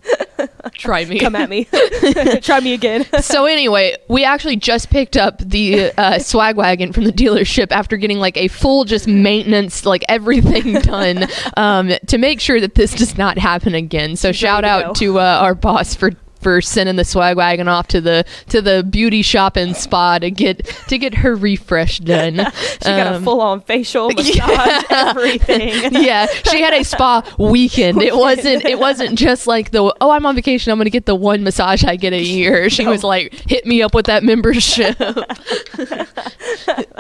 Try 0.74 1.04
me. 1.04 1.18
Come 1.18 1.34
at 1.34 1.50
me. 1.50 1.64
Try 2.42 2.60
me 2.60 2.72
again. 2.74 3.04
so 3.20 3.46
anyway, 3.46 3.96
we 4.08 4.24
actually 4.24 4.56
just 4.56 4.90
picked 4.90 5.16
up 5.16 5.38
the 5.38 5.92
uh, 5.98 6.18
swag 6.18 6.56
wagon 6.56 6.92
from 6.92 7.04
the 7.04 7.12
dealership 7.12 7.72
after 7.72 7.96
getting 7.96 8.18
like 8.18 8.37
a 8.37 8.48
full 8.48 8.84
just 8.84 9.06
maintenance, 9.06 9.84
like 9.84 10.04
everything 10.08 10.74
done 10.80 11.26
um, 11.56 11.92
to 12.06 12.18
make 12.18 12.40
sure 12.40 12.60
that 12.60 12.74
this 12.74 12.94
does 12.94 13.18
not 13.18 13.37
happen 13.38 13.74
again. 13.74 14.16
So 14.16 14.32
shout 14.32 14.62
to 14.62 14.68
out 14.68 14.84
go. 14.87 14.92
to 14.94 15.18
uh, 15.20 15.38
our 15.42 15.54
boss 15.54 15.94
for 15.94 16.12
for 16.44 16.61
sending 16.61 16.94
the 16.94 17.04
swag 17.04 17.37
wagon 17.37 17.66
off 17.66 17.88
to 17.88 18.00
the 18.00 18.24
to 18.50 18.62
the 18.62 18.85
beauty 18.85 19.22
shop 19.22 19.57
and 19.57 19.74
spa 19.76 20.18
to 20.20 20.30
get 20.30 20.64
to 20.88 20.98
get 20.98 21.14
her 21.14 21.35
refresh 21.35 21.98
done. 21.98 22.46
She 22.85 22.90
got 22.90 23.14
a 23.14 23.16
Um, 23.16 23.24
full 23.24 23.40
on 23.40 23.62
facial 23.62 24.11
massage, 24.14 24.85
everything. 24.90 25.94
yeah, 26.04 26.26
she 26.26 26.61
had 26.61 26.74
a 26.74 26.85
spa 26.85 27.22
weekend. 27.38 28.02
It 28.02 28.14
wasn't. 28.14 28.64
It 28.64 28.78
wasn't 28.78 29.18
just 29.18 29.46
like 29.46 29.70
the 29.70 29.94
oh, 30.00 30.11
I'm 30.11 30.26
on 30.26 30.35
vacation. 30.35 30.70
I'm 30.70 30.76
going 30.78 30.85
to 30.85 30.90
get 30.90 31.07
the 31.07 31.14
one 31.14 31.42
massage 31.42 31.83
I 31.85 31.96
get 31.96 32.12
a 32.12 32.20
year. 32.22 32.68
She 32.68 32.87
was 32.87 33.02
like, 33.02 33.33
hit 33.48 33.64
me 33.64 33.80
up 33.83 33.94
with 33.94 34.07
that 34.07 34.22
membership. 34.22 34.96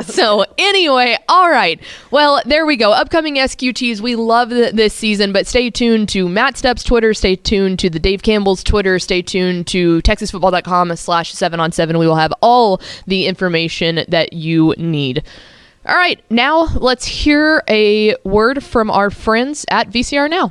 so 0.06 0.44
anyway, 0.58 1.18
all 1.28 1.50
right. 1.50 1.80
Well, 2.10 2.40
there 2.46 2.64
we 2.64 2.76
go. 2.76 2.92
Upcoming 2.92 3.36
SQTs. 3.36 4.00
We 4.00 4.16
love 4.16 4.48
th- 4.50 4.72
this 4.74 4.94
season, 4.94 5.32
but 5.32 5.46
stay 5.46 5.68
tuned 5.70 6.08
to 6.10 6.28
Matt 6.28 6.56
Stepp's 6.56 6.82
Twitter. 6.82 7.12
Stay 7.14 7.36
tuned 7.36 7.78
to 7.80 7.90
the 7.90 7.98
Dave 7.98 8.22
Campbell's 8.22 8.64
Twitter. 8.64 8.98
Stay 8.98 9.20
tuned 9.22 9.33
to 9.34 10.00
TexasFootball.com 10.02 10.96
slash 10.96 11.32
seven 11.32 11.60
on 11.60 11.72
seven. 11.72 11.98
We 11.98 12.06
will 12.06 12.16
have 12.16 12.32
all 12.40 12.80
the 13.06 13.26
information 13.26 14.04
that 14.08 14.32
you 14.32 14.74
need. 14.78 15.24
All 15.86 15.96
right, 15.96 16.22
now 16.30 16.64
let's 16.76 17.04
hear 17.04 17.62
a 17.68 18.16
word 18.24 18.64
from 18.64 18.90
our 18.90 19.10
friends 19.10 19.66
at 19.68 19.90
VCR 19.90 20.30
Now. 20.30 20.50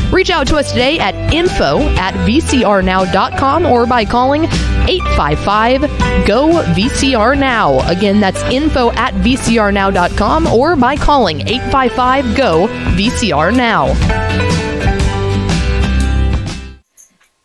Reach 0.11 0.29
out 0.29 0.45
to 0.47 0.57
us 0.57 0.69
today 0.71 0.99
at 0.99 1.15
info 1.33 1.79
at 1.95 2.13
vcrnow.com 2.27 3.65
or 3.65 3.85
by 3.85 4.03
calling 4.03 4.43
855 4.43 5.81
GO 6.27 6.63
VCR 6.73 7.37
Now. 7.37 7.87
Again, 7.89 8.19
that's 8.19 8.41
info 8.43 8.91
at 8.91 9.13
vcrnow.com 9.15 10.47
or 10.47 10.75
by 10.75 10.97
calling 10.97 11.41
855 11.47 12.35
GO 12.35 12.67
VCR 12.95 13.55
Now. 13.55 13.93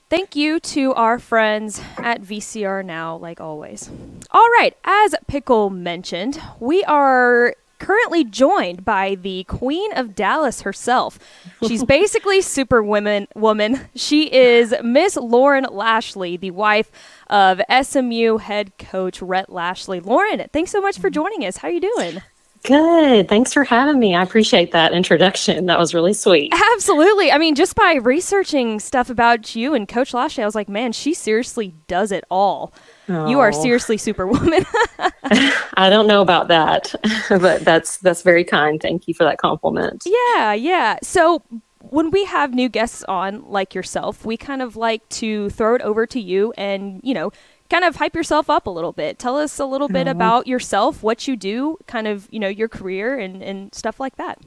Thank 0.08 0.36
you 0.36 0.60
to 0.60 0.94
our 0.94 1.18
friends 1.18 1.80
at 1.98 2.22
VCR 2.22 2.84
Now, 2.84 3.16
like 3.16 3.40
always. 3.40 3.90
All 4.30 4.48
right, 4.58 4.76
as 4.84 5.14
Pickle 5.26 5.68
mentioned, 5.68 6.40
we 6.60 6.84
are 6.84 7.54
currently 7.78 8.24
joined 8.24 8.84
by 8.84 9.14
the 9.14 9.44
Queen 9.44 9.92
of 9.92 10.14
Dallas 10.14 10.62
herself. 10.62 11.18
She's 11.66 11.84
basically 11.98 12.40
super 12.40 12.82
women 12.82 13.28
woman. 13.34 13.88
She 13.94 14.32
is 14.32 14.74
Miss 14.82 15.16
Lauren 15.16 15.66
Lashlee, 15.70 16.36
the 16.36 16.50
wife 16.50 16.90
of 17.28 17.60
SMU 17.82 18.38
head 18.38 18.76
coach 18.78 19.20
Rhett 19.22 19.50
Lashlee. 19.50 20.00
Lauren, 20.00 20.48
thanks 20.52 20.70
so 20.70 20.80
much 20.80 20.98
for 20.98 21.10
joining 21.10 21.44
us. 21.44 21.58
How 21.58 21.68
are 21.68 21.72
you 21.72 21.80
doing? 21.80 22.22
Good. 22.66 23.28
Thanks 23.28 23.52
for 23.52 23.62
having 23.62 24.00
me. 24.00 24.16
I 24.16 24.22
appreciate 24.22 24.72
that 24.72 24.92
introduction. 24.92 25.66
That 25.66 25.78
was 25.78 25.94
really 25.94 26.12
sweet. 26.12 26.52
Absolutely. 26.72 27.30
I 27.30 27.38
mean, 27.38 27.54
just 27.54 27.76
by 27.76 27.94
researching 27.94 28.80
stuff 28.80 29.08
about 29.08 29.54
you 29.54 29.72
and 29.72 29.86
Coach 29.86 30.12
Lashlee, 30.12 30.42
I 30.42 30.46
was 30.46 30.56
like, 30.56 30.68
man, 30.68 30.90
she 30.90 31.14
seriously 31.14 31.74
does 31.86 32.10
it 32.10 32.24
all. 32.28 32.72
You 33.08 33.40
are 33.40 33.50
Oh. 33.54 33.62
seriously 33.62 33.96
superwoman. 33.96 34.64
I 35.24 35.88
don't 35.90 36.06
know 36.06 36.22
about 36.22 36.48
that, 36.48 36.94
but 37.28 37.64
that's 37.64 37.98
that's 37.98 38.22
very 38.22 38.44
kind. 38.44 38.80
Thank 38.80 39.06
you 39.08 39.14
for 39.14 39.24
that 39.24 39.38
compliment. 39.38 40.04
yeah, 40.06 40.52
yeah. 40.52 40.98
So 41.02 41.42
when 41.80 42.10
we 42.10 42.24
have 42.24 42.52
new 42.52 42.68
guests 42.68 43.04
on, 43.04 43.44
like 43.48 43.74
yourself, 43.74 44.24
we 44.24 44.36
kind 44.36 44.60
of 44.62 44.76
like 44.76 45.08
to 45.10 45.50
throw 45.50 45.74
it 45.76 45.82
over 45.82 46.04
to 46.06 46.20
you 46.20 46.52
and, 46.58 47.00
you 47.04 47.14
know, 47.14 47.30
kind 47.70 47.84
of 47.84 47.94
hype 47.96 48.14
yourself 48.14 48.50
up 48.50 48.66
a 48.66 48.70
little 48.70 48.92
bit. 48.92 49.18
Tell 49.20 49.36
us 49.36 49.58
a 49.60 49.64
little 49.64 49.88
bit 49.88 50.08
about 50.08 50.48
yourself, 50.48 51.02
what 51.04 51.28
you 51.28 51.36
do, 51.36 51.78
kind 51.86 52.08
of, 52.08 52.26
you 52.32 52.40
know, 52.40 52.48
your 52.48 52.66
career 52.68 53.16
and, 53.18 53.40
and 53.42 53.72
stuff 53.72 54.00
like 54.00 54.16
that. 54.16 54.38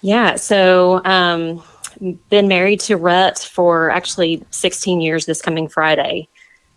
Yeah. 0.00 0.36
So, 0.36 1.02
um, 1.04 1.62
been 2.30 2.48
married 2.48 2.80
to 2.80 2.96
Rhett 2.96 3.38
for 3.40 3.90
actually 3.90 4.42
16 4.50 5.00
years 5.02 5.26
this 5.26 5.42
coming 5.42 5.68
Friday. 5.68 6.28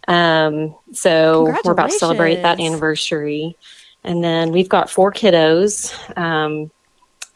Um, 0.08 0.76
so 0.92 1.56
we're 1.64 1.72
about 1.72 1.92
to 1.92 1.98
celebrate 1.98 2.42
that 2.42 2.60
anniversary, 2.60 3.56
and 4.04 4.24
then 4.24 4.52
we've 4.52 4.70
got 4.70 4.90
four 4.90 5.12
kiddos. 5.12 5.94
Um, 6.18 6.72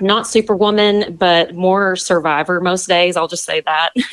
not 0.01 0.27
superwoman, 0.27 1.15
but 1.15 1.55
more 1.55 1.95
survivor 1.95 2.59
most 2.59 2.87
days. 2.87 3.15
I'll 3.15 3.27
just 3.27 3.45
say 3.45 3.61
that. 3.61 3.91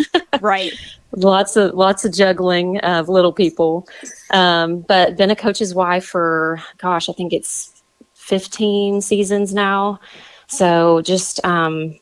Right. 0.41 0.73
lots 1.15 1.57
of 1.57 1.75
lots 1.75 2.07
of 2.07 2.13
juggling 2.13 2.79
of 2.79 3.09
little 3.09 3.35
people 3.35 3.87
um, 4.31 4.81
but 4.81 5.17
been 5.17 5.31
a 5.31 5.37
coach's 5.37 5.75
wife 5.75 6.07
for 6.07 6.61
gosh 6.79 7.09
i 7.09 7.13
think 7.13 7.33
it's 7.35 7.83
15 8.15 9.03
seasons 9.03 9.53
now 9.53 10.01
so 10.49 11.03
just 11.03 11.45
um, 11.45 11.99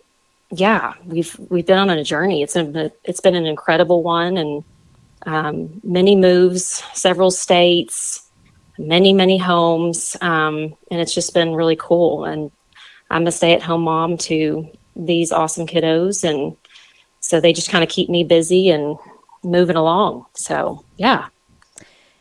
yeah 0.53 0.95
we've 1.05 1.37
we've 1.51 1.67
been 1.67 1.77
on 1.77 1.91
a 1.91 2.05
journey 2.05 2.41
it's 2.43 2.55
a, 2.55 2.93
it's 3.05 3.21
been 3.21 3.35
an 3.35 3.47
incredible 3.47 4.03
one 4.05 4.37
and 4.37 4.63
um, 5.27 5.81
many 5.83 6.17
moves 6.17 6.83
several 6.95 7.31
states 7.31 8.31
many 8.79 9.13
many 9.13 9.37
homes 9.37 10.17
um, 10.21 10.75
and 10.91 11.01
it's 11.01 11.15
just 11.15 11.35
been 11.35 11.55
really 11.55 11.77
cool 11.77 12.25
and 12.25 12.51
i'm 13.11 13.27
a 13.27 13.33
stay-at-home 13.33 13.83
mom 13.83 14.17
to 14.17 14.67
these 14.97 15.33
awesome 15.33 15.67
kiddos 15.67 16.29
and 16.29 16.57
so 17.21 17.41
they 17.41 17.53
just 17.53 17.71
kind 17.71 17.85
of 17.85 17.91
keep 17.91 18.09
me 18.09 18.25
busy 18.25 18.71
and 18.71 18.99
moving 19.43 19.77
along. 19.77 20.27
So 20.35 20.85
yeah, 20.97 21.29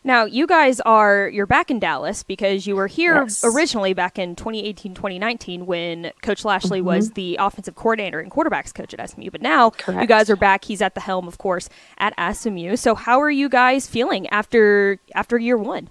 Now, 0.02 0.24
you 0.24 0.46
guys 0.46 0.80
are 0.80 1.28
you're 1.28 1.46
back 1.46 1.70
in 1.70 1.78
Dallas 1.78 2.22
because 2.22 2.66
you 2.66 2.74
were 2.74 2.86
here 2.86 3.16
Yes. 3.22 3.44
originally 3.44 3.92
back 3.92 4.18
in 4.18 4.34
2018, 4.34 4.94
2019 4.94 5.66
when 5.66 6.12
Coach 6.22 6.42
Lashlee 6.42 6.80
was 6.80 7.10
the 7.10 7.36
offensive 7.38 7.74
coordinator 7.74 8.18
and 8.18 8.30
quarterbacks 8.30 8.72
coach 8.74 8.94
at 8.94 9.10
SMU. 9.10 9.30
But 9.30 9.42
now 9.42 9.72
you 9.88 10.06
guys 10.06 10.30
are 10.30 10.36
back. 10.36 10.64
He's 10.64 10.80
at 10.80 10.94
the 10.94 11.02
helm, 11.02 11.28
of 11.28 11.36
course, 11.36 11.68
at 11.98 12.14
SMU. 12.34 12.76
So 12.76 12.94
how 12.94 13.20
are 13.20 13.30
you 13.30 13.50
guys 13.50 13.86
feeling 13.86 14.26
after 14.28 14.98
after 15.14 15.38
year 15.38 15.58
one? 15.58 15.88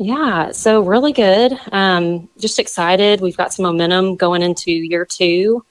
yeah. 0.00 0.52
So 0.52 0.82
really 0.82 1.12
good. 1.12 1.58
Um, 1.72 2.28
just 2.38 2.58
excited. 2.58 3.20
We've 3.20 3.36
got 3.36 3.52
some 3.54 3.64
momentum 3.64 4.14
going 4.16 4.42
into 4.42 4.70
year 4.70 5.04
two. 5.06 5.64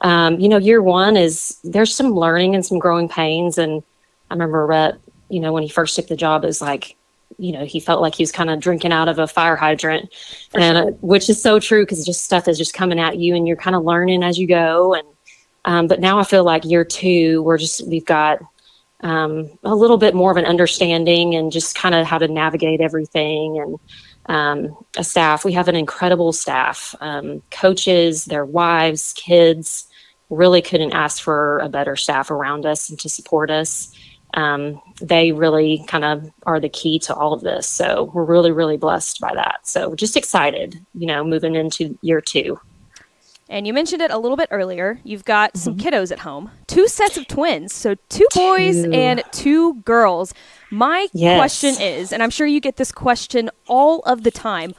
Um, 0.00 0.38
you 0.38 0.48
know, 0.48 0.58
year 0.58 0.82
one 0.82 1.16
is 1.16 1.58
there's 1.64 1.94
some 1.94 2.10
learning 2.12 2.54
and 2.54 2.64
some 2.64 2.78
growing 2.78 3.08
pains. 3.08 3.56
And 3.58 3.82
I 4.30 4.34
remember 4.34 4.64
Rhett, 4.66 4.94
you 5.30 5.40
know, 5.40 5.52
when 5.52 5.62
he 5.62 5.68
first 5.70 5.96
took 5.96 6.06
the 6.06 6.14
job, 6.16 6.44
it 6.44 6.48
was 6.48 6.60
like, 6.60 6.96
you 7.38 7.52
know, 7.52 7.64
he 7.64 7.80
felt 7.80 8.00
like 8.00 8.14
he 8.14 8.22
was 8.22 8.32
kind 8.32 8.50
of 8.50 8.60
drinking 8.60 8.92
out 8.92 9.08
of 9.08 9.18
a 9.18 9.26
fire 9.26 9.56
hydrant, 9.56 10.12
and 10.54 10.76
uh, 10.76 10.84
which 11.00 11.28
is 11.28 11.40
so 11.40 11.58
true 11.58 11.82
because 11.82 12.04
just 12.04 12.24
stuff 12.24 12.48
is 12.48 12.58
just 12.58 12.74
coming 12.74 12.98
at 12.98 13.18
you, 13.18 13.34
and 13.34 13.46
you're 13.46 13.56
kind 13.56 13.76
of 13.76 13.84
learning 13.84 14.22
as 14.22 14.38
you 14.38 14.46
go. 14.46 14.94
And 14.94 15.06
um, 15.64 15.86
but 15.86 16.00
now 16.00 16.18
I 16.18 16.24
feel 16.24 16.44
like 16.44 16.64
year 16.64 16.84
two, 16.84 17.42
we're 17.42 17.58
just 17.58 17.86
we've 17.86 18.04
got 18.04 18.40
um, 19.00 19.50
a 19.62 19.74
little 19.74 19.98
bit 19.98 20.14
more 20.14 20.30
of 20.30 20.36
an 20.36 20.46
understanding 20.46 21.34
and 21.34 21.52
just 21.52 21.74
kind 21.74 21.94
of 21.94 22.06
how 22.06 22.18
to 22.18 22.28
navigate 22.28 22.80
everything 22.80 23.58
and 23.58 23.78
um, 24.26 24.84
a 24.96 25.04
staff. 25.04 25.44
We 25.44 25.52
have 25.52 25.68
an 25.68 25.76
incredible 25.76 26.32
staff, 26.32 26.94
um, 27.00 27.42
coaches, 27.50 28.24
their 28.24 28.44
wives, 28.44 29.12
kids. 29.14 29.86
Really 30.30 30.62
couldn't 30.62 30.92
ask 30.92 31.22
for 31.22 31.58
a 31.58 31.68
better 31.68 31.96
staff 31.96 32.30
around 32.30 32.64
us 32.64 32.88
and 32.88 32.98
to 33.00 33.08
support 33.08 33.50
us. 33.50 33.92
Um, 34.34 34.80
they 35.00 35.32
really 35.32 35.84
kind 35.88 36.04
of 36.04 36.28
are 36.44 36.60
the 36.60 36.68
key 36.68 36.98
to 37.00 37.14
all 37.14 37.32
of 37.32 37.40
this. 37.42 37.66
So 37.66 38.10
we're 38.12 38.24
really, 38.24 38.52
really 38.52 38.76
blessed 38.76 39.20
by 39.20 39.34
that. 39.34 39.60
So 39.66 39.94
just 39.94 40.16
excited, 40.16 40.84
you 40.94 41.06
know, 41.06 41.24
moving 41.24 41.54
into 41.54 41.96
year 42.02 42.20
two. 42.20 42.58
And 43.48 43.66
you 43.66 43.72
mentioned 43.74 44.00
it 44.02 44.10
a 44.10 44.18
little 44.18 44.36
bit 44.38 44.48
earlier. 44.50 44.98
You've 45.04 45.24
got 45.24 45.56
some 45.56 45.74
Mm-hmm. 45.74 45.86
kiddos 45.88 46.10
at 46.10 46.20
home, 46.20 46.50
two 46.66 46.88
sets 46.88 47.16
of 47.18 47.26
twins, 47.28 47.74
so 47.74 47.94
two 48.08 48.26
boys 48.34 48.82
Two. 48.82 48.90
and 48.92 49.22
two 49.32 49.74
girls. 49.82 50.32
My 50.70 51.08
Yes. 51.12 51.36
question 51.36 51.80
is, 51.80 52.10
and 52.12 52.22
I'm 52.22 52.30
sure 52.30 52.46
you 52.46 52.60
get 52.60 52.76
this 52.76 52.90
question 52.90 53.50
all 53.66 54.00
of 54.00 54.22
the 54.24 54.30
time, 54.30 54.74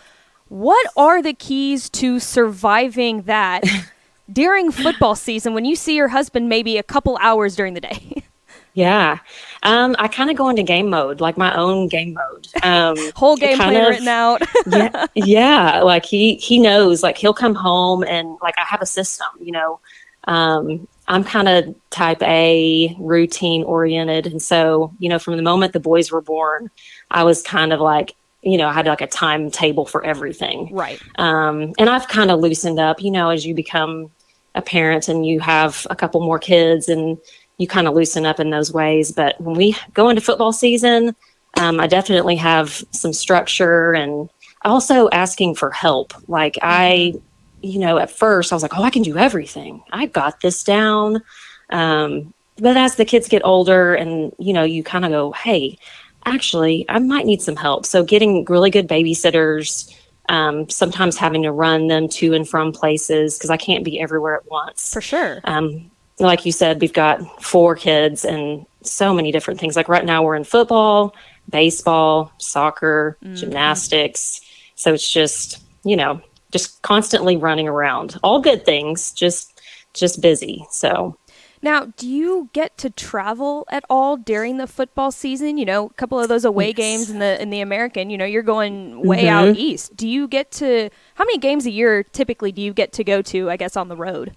what 0.48 0.86
are 0.98 1.22
the 1.22 1.34
keys 1.34 1.90
to 1.92 2.20
surviving 2.20 3.22
that 3.24 3.64
during 4.32 4.72
football 4.72 5.16
season 5.16 5.54
when 5.54 5.64
you 5.66 5.76
see 5.76 5.96
your 5.96 6.08
husband 6.10 6.50
maybe 6.50 6.78
a 6.78 6.84
couple 6.84 7.18
hours 7.22 7.56
during 7.56 7.74
the 7.76 7.82
day? 7.82 8.24
Yeah. 8.76 9.20
Um, 9.64 9.96
I 9.98 10.08
kind 10.10 10.30
of 10.30 10.36
go 10.36 10.50
into 10.50 10.62
game 10.62 10.90
mode, 10.90 11.22
like 11.22 11.38
my 11.38 11.56
own 11.56 11.88
game 11.88 12.14
mode. 12.14 12.48
Um, 12.62 12.96
Whole 13.16 13.38
game 13.38 13.56
plan 13.56 13.76
of- 13.76 13.90
written 13.90 14.08
out. 14.08 14.42
yeah, 14.68 15.06
yeah. 15.16 15.82
Like 15.82 16.06
he 16.06 16.36
he 16.36 16.60
knows. 16.60 17.02
Like 17.02 17.18
he'll 17.18 17.34
come 17.34 17.56
home 17.56 18.04
and 18.04 18.38
like 18.44 18.56
I 18.60 18.64
have 18.66 18.82
a 18.82 18.86
system. 18.86 19.28
You 19.40 19.54
know, 19.54 19.80
um, 20.26 20.88
I'm 21.08 21.24
kind 21.24 21.48
of 21.48 21.74
type 21.90 22.22
A, 22.22 22.96
routine 23.00 23.64
oriented, 23.64 24.28
and 24.28 24.42
so 24.42 24.94
you 25.00 25.08
know, 25.10 25.20
from 25.20 25.38
the 25.38 25.44
moment 25.44 25.72
the 25.74 25.80
boys 25.80 26.12
were 26.12 26.22
born, 26.22 26.70
I 27.10 27.24
was 27.24 27.42
kind 27.42 27.72
of 27.72 27.80
like, 27.80 28.14
you 28.44 28.58
know, 28.58 28.68
I 28.68 28.74
had 28.74 28.88
like 28.88 29.02
a 29.02 29.08
timetable 29.08 29.86
for 29.86 30.04
everything. 30.06 30.70
right. 30.74 31.02
Um, 31.18 31.74
and 31.80 31.90
I've 31.90 32.10
kind 32.10 32.30
of 32.30 32.42
loosened 32.42 32.80
up, 32.80 33.02
you 33.02 33.10
know, 33.10 33.30
as 33.30 33.46
you 33.46 33.56
become 33.56 34.12
a 34.54 34.62
parent 34.62 35.08
and 35.08 35.26
you 35.26 35.40
have 35.40 35.88
a 35.90 35.96
couple 35.96 36.22
more 36.22 36.40
kids 36.40 36.88
and 36.90 37.18
you 37.58 37.68
kind 37.68 37.88
of 37.88 37.94
loosen 37.94 38.26
up 38.26 38.40
in 38.40 38.50
those 38.50 38.72
ways. 38.72 39.12
But 39.12 39.40
when 39.40 39.56
we 39.56 39.76
go 39.94 40.10
into 40.10 40.22
football 40.22 40.52
season, 40.52 41.16
um, 41.58 41.80
I 41.80 41.88
definitely 41.88 42.36
have 42.36 42.84
some 42.92 43.14
structure 43.14 43.94
and 43.94 44.30
also 44.64 45.10
asking 45.10 45.56
for 45.56 45.72
help. 45.72 46.14
Like 46.28 46.58
I, 46.62 47.14
you 47.62 47.80
know, 47.80 47.98
at 47.98 48.12
first 48.12 48.52
I 48.52 48.56
was 48.56 48.64
like, 48.64 48.78
oh, 48.78 48.84
I 48.84 48.90
can 48.90 49.04
do 49.04 49.18
everything. 49.18 49.82
I 49.92 50.08
got 50.08 50.42
this 50.42 50.64
down. 50.64 51.22
Um, 51.70 52.34
but 52.58 52.78
as 52.78 52.96
the 52.96 53.06
kids 53.06 53.28
get 53.28 53.42
older 53.46 53.96
and, 53.96 54.34
you 54.38 54.54
know, 54.54 54.64
you 54.64 54.84
kind 54.84 55.06
of 55.06 55.12
go, 55.12 55.32
hey, 55.32 55.78
actually, 56.26 56.86
I 56.90 57.00
might 57.00 57.26
need 57.26 57.42
some 57.42 57.56
help. 57.56 57.86
So 57.86 58.04
getting 58.04 58.46
really 58.46 58.70
good 58.70 58.88
babysitters, 58.88 59.94
um, 60.30 60.70
sometimes 60.70 61.18
having 61.18 61.44
to 61.44 61.52
run 61.52 61.88
them 61.88 62.08
to 62.10 62.34
and 62.34 62.48
from 62.48 62.72
places 62.72 63.38
because 63.38 63.50
I 63.50 63.58
can't 63.58 63.84
be 63.84 64.00
everywhere 64.00 64.36
at 64.36 64.50
once. 64.50 64.94
For 64.94 65.02
sure. 65.02 65.42
Um, 65.44 65.92
like 66.20 66.46
you 66.46 66.52
said, 66.52 66.82
we've 66.82 66.94
got 66.94 67.44
four 67.44 67.76
kids 67.76 68.24
and 68.24 68.66
so 68.82 69.14
many 69.14 69.32
different 69.32 69.60
things. 69.60 69.76
Like 69.76 69.90
right 69.90 70.06
now, 70.06 70.24
we're 70.24 70.36
in 70.36 70.44
football, 70.44 71.16
baseball, 71.50 72.32
soccer, 72.38 73.18
mm-hmm. 73.24 73.36
gymnastics. 73.36 74.42
So 74.76 74.94
it's 74.94 75.12
just, 75.12 75.62
you 75.84 75.96
know, 75.96 76.22
just 76.52 76.82
constantly 76.82 77.36
running 77.36 77.68
around. 77.68 78.18
All 78.24 78.40
good 78.40 78.66
things, 78.66 79.12
just 79.12 79.62
just 79.94 80.22
busy. 80.22 80.66
So 80.72 81.18
Now, 81.62 81.94
do 81.98 82.08
you 82.08 82.50
get 82.54 82.78
to 82.80 82.90
travel 82.90 83.66
at 83.70 83.84
all 83.90 84.18
during 84.18 84.58
the 84.58 84.68
football 84.68 85.12
season? 85.12 85.58
You 85.58 85.66
know, 85.66 85.88
a 85.88 85.94
couple 85.94 86.20
of 86.20 86.28
those 86.30 86.46
away 86.46 86.68
Yes. 86.68 86.76
games 86.76 87.10
in 87.10 87.20
the 87.20 87.42
in 87.42 87.50
the 87.50 87.62
American. 87.62 88.10
You 88.10 88.18
know, 88.18 88.26
you're 88.26 88.44
going 88.44 89.02
way 89.02 89.24
mm-hmm. 89.24 89.50
out 89.50 89.58
east. 89.58 89.96
Do 89.98 90.08
you 90.08 90.28
get 90.28 90.52
to 90.52 90.90
how 91.16 91.26
many 91.26 91.40
games 91.40 91.66
a 91.66 91.72
year 91.72 92.04
typically 92.04 92.52
do 92.52 92.62
you 92.62 92.74
get 92.74 92.94
to 92.94 93.04
go 93.04 93.22
to? 93.24 93.50
I 93.50 93.58
guess 93.58 93.76
on 93.76 93.88
the 93.90 93.98
road. 93.98 94.36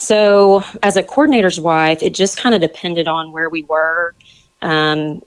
So, 0.00 0.64
as 0.82 0.96
a 0.96 1.02
coordinator's 1.02 1.60
wife, 1.60 2.02
it 2.02 2.14
just 2.14 2.38
kind 2.38 2.54
of 2.54 2.60
depended 2.62 3.06
on 3.06 3.32
where 3.32 3.50
we 3.50 3.64
were. 3.64 4.14
Um, 4.62 5.20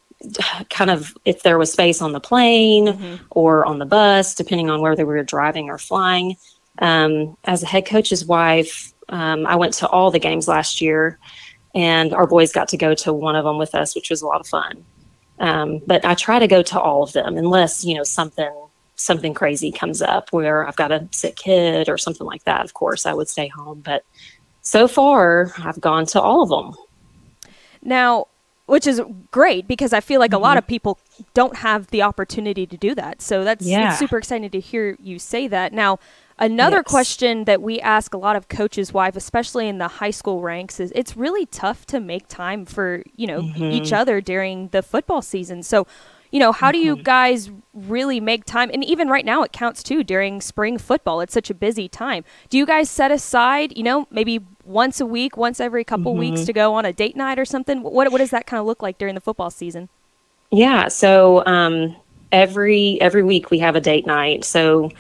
kind 0.70 0.90
of 0.90 1.16
if 1.26 1.44
there 1.44 1.58
was 1.58 1.72
space 1.72 2.02
on 2.02 2.14
the 2.14 2.20
plane 2.20 3.20
or 3.32 3.66
on 3.66 3.78
the 3.78 3.86
bus, 3.86 4.34
depending 4.34 4.70
on 4.70 4.82
whether 4.82 5.06
we 5.06 5.14
were 5.14 5.24
driving 5.24 5.70
or 5.70 5.78
flying. 5.78 6.38
Um, 6.80 7.38
as 7.44 7.62
a 7.62 7.68
head 7.68 7.86
coach's 7.86 8.26
wife, 8.26 8.94
um, 9.10 9.46
I 9.46 9.56
went 9.56 9.74
to 9.76 9.88
all 9.88 10.12
the 10.12 10.20
games 10.20 10.48
last 10.48 10.82
year, 10.82 11.20
and 11.76 12.14
our 12.14 12.26
boys 12.26 12.52
got 12.52 12.70
to 12.70 12.78
go 12.78 12.96
to 12.96 13.14
one 13.14 13.36
of 13.36 13.46
them 13.46 13.58
with 13.58 13.76
us, 13.76 13.96
which 13.96 14.10
was 14.10 14.22
a 14.22 14.26
lot 14.26 14.40
of 14.40 14.48
fun. 14.48 14.86
Um, 15.40 15.82
but 15.86 16.06
I 16.06 16.16
try 16.16 16.40
to 16.40 16.48
go 16.48 16.64
to 16.64 16.80
all 16.80 17.04
of 17.04 17.14
them 17.14 17.38
unless 17.38 17.84
you 17.84 17.96
know 17.96 18.04
something 18.04 18.52
something 18.96 19.34
crazy 19.34 19.72
comes 19.72 20.02
up 20.02 20.32
where 20.32 20.68
I've 20.68 20.76
got 20.76 20.92
a 20.92 21.08
sick 21.12 21.36
kid 21.36 21.90
or 21.90 21.98
something 21.98 22.26
like 22.26 22.44
that. 22.46 22.64
Of 22.64 22.74
course, 22.74 23.06
I 23.06 23.14
would 23.14 23.28
stay 23.28 23.48
home, 23.48 23.82
but 23.82 24.06
so 24.64 24.88
far 24.88 25.54
I've 25.60 25.80
gone 25.80 26.08
to 26.08 26.20
all 26.22 26.42
of 26.42 26.50
them. 26.50 26.74
Now, 27.84 28.28
which 28.66 28.88
is 28.88 29.02
great 29.30 29.68
because 29.68 29.94
I 29.94 30.00
feel 30.00 30.20
like 30.20 30.34
a 30.34 30.38
lot 30.38 30.52
mm-hmm. 30.52 30.58
of 30.60 30.68
people 30.68 31.00
don't 31.34 31.58
have 31.58 31.88
the 31.88 32.02
opportunity 32.02 32.66
to 32.66 32.78
do 32.78 32.96
that. 32.96 33.22
So 33.22 33.44
that's, 33.44 33.66
Yeah. 33.66 33.94
super 33.96 34.18
exciting 34.18 34.50
to 34.50 34.60
hear 34.60 34.98
you 35.04 35.20
say 35.20 35.48
that. 35.50 35.74
Now, 35.74 36.00
another 36.40 36.78
Yes. 36.78 36.88
question 36.88 37.44
that 37.44 37.62
we 37.62 37.82
ask 37.82 38.14
a 38.14 38.18
lot 38.18 38.38
of 38.38 38.48
coaches' 38.48 38.94
wives, 38.94 39.18
especially 39.18 39.68
in 39.68 39.80
the 39.80 39.90
high 40.00 40.12
school 40.12 40.42
ranks, 40.42 40.80
is 40.80 40.94
it's 40.96 41.18
really 41.18 41.46
tough 41.46 41.86
to 41.88 42.00
make 42.00 42.28
time 42.30 42.66
for 42.66 43.04
you 43.18 43.28
know 43.28 43.42
each 43.42 43.84
mm-hmm. 43.84 43.94
other 43.96 44.22
during 44.22 44.70
the 44.70 44.82
football 44.82 45.22
season. 45.22 45.62
So. 45.64 45.86
You 46.32 46.40
know, 46.40 46.52
how 46.52 46.72
do 46.72 46.80
you 46.80 46.96
mm-hmm. 46.96 47.04
guys 47.04 47.52
really 47.76 48.20
make 48.20 48.44
time? 48.44 48.72
And 48.74 48.84
even 48.84 49.08
right 49.08 49.24
now, 49.24 49.44
it 49.44 49.52
counts 49.52 49.84
too 49.84 50.04
during 50.04 50.42
spring 50.42 50.80
football. 50.80 51.22
It's 51.22 51.32
such 51.32 51.52
a 51.52 51.54
busy 51.54 51.88
time. 51.88 52.24
Do 52.50 52.58
you 52.58 52.66
guys 52.66 52.90
set 52.90 53.12
aside, 53.12 53.78
you 53.78 53.84
know, 53.84 54.08
maybe 54.10 54.42
once 54.66 55.00
a 55.00 55.06
week, 55.06 55.38
once 55.38 55.60
every 55.60 55.84
couple 55.84 56.16
weeks 56.16 56.46
to 56.46 56.54
go 56.54 56.74
on 56.74 56.86
a 56.86 56.94
date 56.94 57.16
night 57.16 57.40
or 57.40 57.46
something? 57.46 57.84
What 57.84 58.12
what 58.12 58.18
does 58.20 58.32
that 58.32 58.46
kind 58.46 58.60
of 58.60 58.66
look 58.66 58.82
like 58.82 58.98
during 58.98 59.16
the 59.16 59.22
football 59.22 59.50
season? 59.50 59.90
Yeah. 60.52 60.88
So 60.88 61.46
um, 61.46 61.96
every 62.32 63.00
every 63.02 63.24
week 63.24 63.52
we 63.52 63.60
have 63.60 63.76
a 63.76 63.82
date 63.82 64.06
night. 64.06 64.46
So 64.46 64.92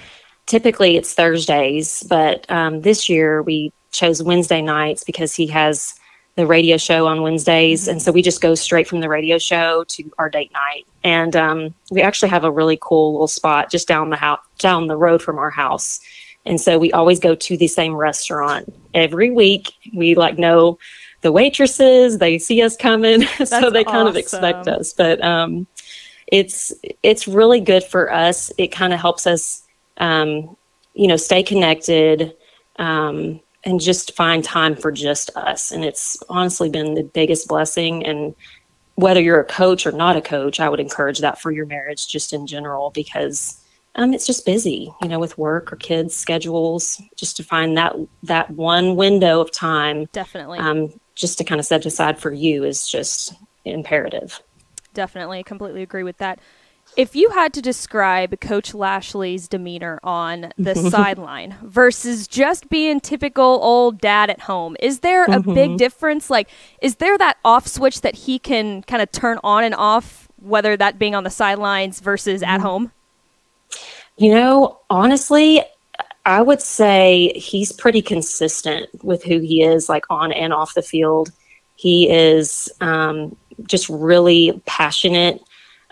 typically 0.45 0.97
it's 0.97 1.13
Thursdays, 1.13 2.03
but 2.03 2.49
um, 2.49 2.81
this 2.81 3.09
year 3.09 3.41
we 3.41 3.71
chose 3.91 4.23
Wednesday 4.23 4.61
nights 4.61 5.03
because 5.03 5.33
he 5.35 5.47
has 5.47 5.93
the 6.35 6.47
radio 6.47 6.77
show 6.77 7.05
on 7.05 7.21
Wednesdays, 7.21 7.87
and 7.87 8.01
so 8.01 8.11
we 8.11 8.23
just 8.23 8.41
go 8.41 8.55
straight 8.55 8.87
from 8.87 9.01
the 9.01 9.09
radio 9.09 9.37
show 9.37 9.83
to 9.89 10.11
our 10.17 10.29
date 10.29 10.51
night. 10.51 10.87
And 11.03 11.35
um, 11.35 11.75
we 11.91 12.01
actually 12.01 12.29
have 12.29 12.43
a 12.43 12.49
really 12.49 12.77
cool 12.81 13.13
little 13.13 13.27
spot 13.27 13.69
just 13.69 13.87
down 13.87 14.09
the 14.09 14.15
house, 14.15 14.39
down 14.57 14.87
the 14.87 14.97
road 14.97 15.21
from 15.21 15.37
our 15.37 15.51
house. 15.51 15.99
And 16.45 16.59
so 16.59 16.77
we 16.77 16.91
always 16.91 17.19
go 17.19 17.35
to 17.35 17.57
the 17.57 17.67
same 17.67 17.95
restaurant 17.95 18.73
every 18.93 19.31
week. 19.31 19.73
We 19.93 20.15
like 20.15 20.37
know 20.37 20.77
the 21.21 21.31
waitresses, 21.31 22.17
they 22.17 22.37
see 22.37 22.61
us 22.61 22.75
coming, 22.75 23.21
so 23.45 23.69
they 23.69 23.83
kind 23.83 24.07
of 24.07 24.17
expect 24.17 24.67
us. 24.67 24.93
But 24.93 25.23
um, 25.23 25.67
it's 26.27 26.73
it's 27.01 27.27
really 27.27 27.61
good 27.61 27.83
for 27.83 28.13
us. 28.13 28.51
It 28.57 28.67
kind 28.67 28.93
of 28.93 28.99
helps 28.99 29.25
us, 29.25 29.63
um, 29.97 30.55
you 30.93 31.07
know, 31.07 31.15
stay 31.15 31.41
connected 31.41 32.35
um, 32.77 33.39
and 33.63 33.79
just 33.79 34.15
find 34.15 34.43
time 34.43 34.75
for 34.75 34.91
just 34.91 35.29
us. 35.35 35.71
And 35.71 35.85
it's 35.85 36.21
honestly 36.27 36.69
been 36.69 36.93
the 36.93 37.03
biggest 37.03 37.47
blessing. 37.47 38.05
And 38.05 38.35
whether 38.95 39.21
you're 39.21 39.39
a 39.39 39.45
coach 39.45 39.87
or 39.87 39.93
not 39.93 40.17
a 40.17 40.21
coach, 40.21 40.59
I 40.59 40.67
would 40.67 40.81
encourage 40.81 41.19
that 41.19 41.41
for 41.41 41.51
your 41.51 41.65
marriage, 41.65 42.07
just 42.07 42.33
in 42.33 42.47
general, 42.47 42.89
because 42.89 43.62
um, 43.95 44.13
it's 44.13 44.25
just 44.25 44.45
busy, 44.45 44.91
you 45.01 45.07
know, 45.07 45.19
with 45.19 45.37
work 45.37 45.71
or 45.71 45.75
kids' 45.75 46.15
schedules. 46.15 47.01
Just 47.15 47.37
to 47.37 47.43
find 47.43 47.77
that 47.77 47.95
that 48.23 48.49
one 48.51 48.95
window 48.95 49.39
of 49.39 49.51
time, 49.51 50.05
Definitely, 50.11 50.59
um, 50.59 50.91
just 51.15 51.37
to 51.37 51.43
kind 51.43 51.59
of 51.59 51.65
set 51.65 51.85
aside 51.85 52.19
for 52.19 52.31
you, 52.33 52.63
is 52.63 52.87
just 52.87 53.33
imperative. 53.65 54.41
definitely, 54.93 55.39
I 55.39 55.43
completely 55.43 55.81
agree 55.83 56.03
with 56.03 56.17
that. 56.17 56.39
If 56.97 57.15
you 57.15 57.29
had 57.31 57.53
to 57.53 57.61
describe 57.61 58.39
Coach 58.39 58.73
Lashlee's 58.73 59.47
demeanor 59.47 59.99
on 60.03 60.51
the 60.57 60.75
sideline 60.91 61.55
versus 61.63 62.27
just 62.27 62.69
being 62.69 62.99
typical 62.99 63.59
old 63.63 63.99
dad 63.99 64.29
at 64.29 64.41
home, 64.41 64.75
is 64.79 64.99
there 64.99 65.23
a 65.25 65.39
big 65.39 65.77
difference? 65.77 66.29
Like, 66.29 66.49
is 66.81 66.97
there 66.97 67.17
that 67.17 67.37
off 67.45 67.67
switch 67.67 68.01
that 68.01 68.15
he 68.15 68.37
can 68.37 68.83
kind 68.83 69.01
of 69.01 69.11
turn 69.11 69.39
on 69.43 69.63
and 69.63 69.73
off, 69.73 70.27
whether 70.35 70.75
that 70.77 70.99
being 70.99 71.15
on 71.15 71.23
the 71.23 71.29
sidelines 71.31 71.99
versus 71.99 72.43
at 72.43 72.59
home? 72.61 72.91
You 74.17 74.33
know, 74.33 74.79
honestly, 74.89 75.63
I 76.25 76.41
would 76.41 76.61
say 76.61 77.33
he's 77.35 77.71
pretty 77.71 78.01
consistent 78.01 78.87
with 79.03 79.23
who 79.23 79.39
he 79.39 79.63
is, 79.63 79.89
like 79.89 80.05
on 80.09 80.31
and 80.31 80.53
off 80.53 80.73
the 80.73 80.81
field. 80.81 81.31
He 81.75 82.09
is 82.09 82.71
um, 82.79 83.35
just 83.65 83.89
really 83.89 84.61
passionate. 84.65 85.41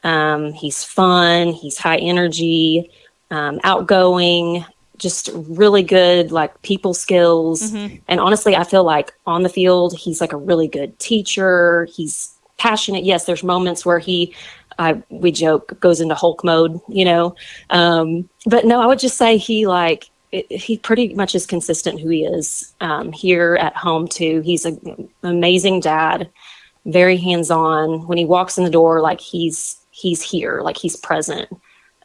Um, 0.04 0.54
he's 0.54 0.84
fun. 0.84 1.50
He's 1.50 1.78
high 1.78 1.98
energy, 1.98 2.92
um, 3.30 3.60
outgoing, 3.64 4.64
just 4.98 5.30
really 5.34 5.84
good, 5.84 6.32
like 6.32 6.62
people 6.62 6.94
skills. 6.94 7.74
And 8.08 8.20
honestly, 8.20 8.56
I 8.56 8.64
feel 8.64 8.84
like 8.84 9.14
on 9.26 9.44
the 9.44 9.50
field, 9.50 9.98
he's 9.98 10.22
like 10.22 10.32
a 10.32 10.38
really 10.38 10.68
good 10.68 10.98
teacher. 11.00 11.88
He's 11.92 12.34
passionate. 12.58 13.04
Yes, 13.04 13.26
there's 13.26 13.44
moments 13.44 13.86
where 13.86 14.00
he, 14.00 14.34
I 14.80 15.02
we 15.10 15.32
joke, 15.32 15.80
goes 15.80 16.02
into 16.02 16.16
Hulk 16.16 16.44
mode, 16.44 16.80
you 16.88 17.06
know. 17.06 17.36
Um, 17.70 18.30
but 18.46 18.66
no, 18.66 18.82
I 18.82 18.86
would 18.86 19.00
just 19.00 19.18
say 19.18 19.38
he 19.38 19.68
like 19.68 20.10
it, 20.32 20.52
he 20.52 20.78
pretty 20.78 21.14
much 21.14 21.36
is 21.36 21.46
consistent 21.46 22.00
who 22.00 22.10
he 22.10 22.24
is 22.24 22.74
um, 22.82 23.12
here 23.12 23.58
at 23.60 23.76
home 23.76 24.08
too. 24.08 24.42
He's 24.42 24.66
a, 24.66 24.70
an 24.70 25.10
amazing 25.24 25.82
dad, 25.82 26.30
very 26.86 27.18
hands 27.18 27.52
on. 27.52 28.08
When 28.08 28.18
he 28.18 28.26
walks 28.26 28.58
in 28.58 28.64
the 28.64 28.70
door, 28.70 29.02
like 29.02 29.20
he's 29.20 29.78
he's 29.92 30.22
here, 30.22 30.62
like 30.62 30.78
he's 30.78 30.96
present. 30.96 31.50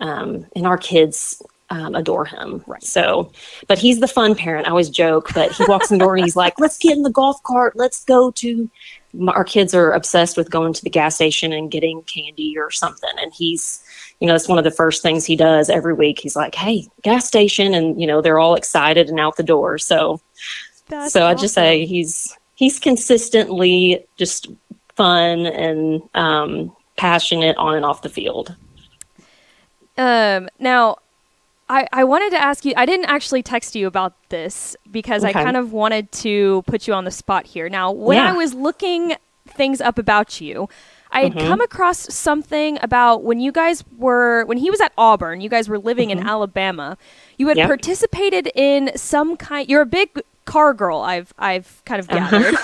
Um, 0.00 0.46
and 0.54 0.66
our 0.66 0.76
kids 0.76 1.42
um, 1.70 1.94
adore 1.94 2.24
him. 2.24 2.62
Right. 2.66 2.82
So, 2.82 3.32
but 3.66 3.78
he's 3.78 4.00
the 4.00 4.08
fun 4.08 4.34
parent. 4.34 4.66
I 4.66 4.70
always 4.70 4.90
joke, 4.90 5.32
but 5.34 5.52
he 5.52 5.64
walks 5.66 5.90
in 5.90 5.98
the 5.98 6.04
door 6.04 6.16
and 6.16 6.24
he's 6.24 6.36
like, 6.36 6.60
"Let's 6.60 6.78
get 6.78 6.96
in 6.96 7.02
the 7.02 7.10
golf 7.10 7.42
cart. 7.42 7.76
Let's 7.76 8.04
go 8.04 8.30
to." 8.32 8.70
Our 9.28 9.44
kids 9.44 9.74
are 9.74 9.92
obsessed 9.92 10.36
with 10.36 10.50
going 10.50 10.72
to 10.74 10.84
the 10.84 10.90
gas 10.90 11.14
station 11.14 11.52
and 11.52 11.70
getting 11.70 12.02
candy 12.02 12.56
or 12.58 12.70
something, 12.70 13.10
and 13.20 13.32
he's, 13.34 13.82
you 14.20 14.26
know, 14.26 14.34
it's 14.34 14.48
one 14.48 14.58
of 14.58 14.64
the 14.64 14.70
first 14.70 15.02
things 15.02 15.24
he 15.24 15.36
does 15.36 15.70
every 15.70 15.94
week. 15.94 16.20
He's 16.20 16.36
like, 16.36 16.54
"Hey, 16.54 16.86
gas 17.02 17.26
station," 17.26 17.74
and 17.74 18.00
you 18.00 18.06
know, 18.06 18.20
they're 18.20 18.38
all 18.38 18.54
excited 18.54 19.08
and 19.08 19.18
out 19.18 19.36
the 19.36 19.42
door. 19.42 19.78
So, 19.78 20.20
That's 20.88 21.12
so 21.12 21.26
I'd 21.26 21.38
just 21.38 21.54
say 21.54 21.86
he's 21.86 22.36
he's 22.54 22.78
consistently 22.78 24.04
just 24.16 24.48
fun 24.96 25.46
and 25.46 26.02
um, 26.14 26.74
passionate 26.96 27.56
on 27.56 27.74
and 27.74 27.84
off 27.84 28.02
the 28.02 28.08
field. 28.08 28.56
Um, 29.98 30.48
now, 30.58 30.98
I, 31.68 31.86
I 31.92 32.04
wanted 32.04 32.30
to 32.30 32.38
ask 32.40 32.64
you, 32.64 32.72
I 32.76 32.86
didn't 32.86 33.06
actually 33.06 33.42
text 33.42 33.74
you 33.74 33.86
about 33.86 34.14
this 34.28 34.76
because 34.90 35.24
I 35.24 35.32
kind 35.32 35.56
of 35.56 35.72
wanted 35.72 36.12
to 36.12 36.62
put 36.66 36.86
you 36.86 36.94
on 36.94 37.04
the 37.04 37.10
spot 37.10 37.46
here. 37.46 37.68
Now, 37.68 37.90
when 37.90 38.16
Yeah. 38.18 38.30
I 38.30 38.32
was 38.34 38.54
looking 38.54 39.14
things 39.48 39.80
up 39.80 39.98
about 39.98 40.40
you, 40.40 40.68
I 41.10 41.22
had 41.22 41.32
Mm-hmm. 41.34 41.46
come 41.48 41.60
across 41.60 42.12
something 42.14 42.78
about 42.82 43.22
when 43.24 43.40
you 43.40 43.50
guys 43.52 43.82
were, 43.98 44.44
when 44.44 44.58
he 44.58 44.70
was 44.70 44.80
at 44.80 44.92
Auburn, 44.98 45.40
you 45.40 45.48
guys 45.48 45.68
were 45.68 45.78
living 45.78 46.10
in 46.10 46.20
Alabama, 46.26 46.96
you 47.38 47.48
had 47.48 47.56
Mm-hmm. 47.56 47.60
Yep. 47.60 47.68
participated 47.68 48.50
in 48.54 48.90
some 48.96 49.36
kind, 49.36 49.68
you're 49.68 49.82
a 49.82 49.86
big 49.86 50.10
car 50.44 50.72
girl, 50.74 50.98
I've, 51.00 51.32
I've 51.38 51.82
kind 51.84 51.98
of 52.00 52.06
gathered. 52.08 52.54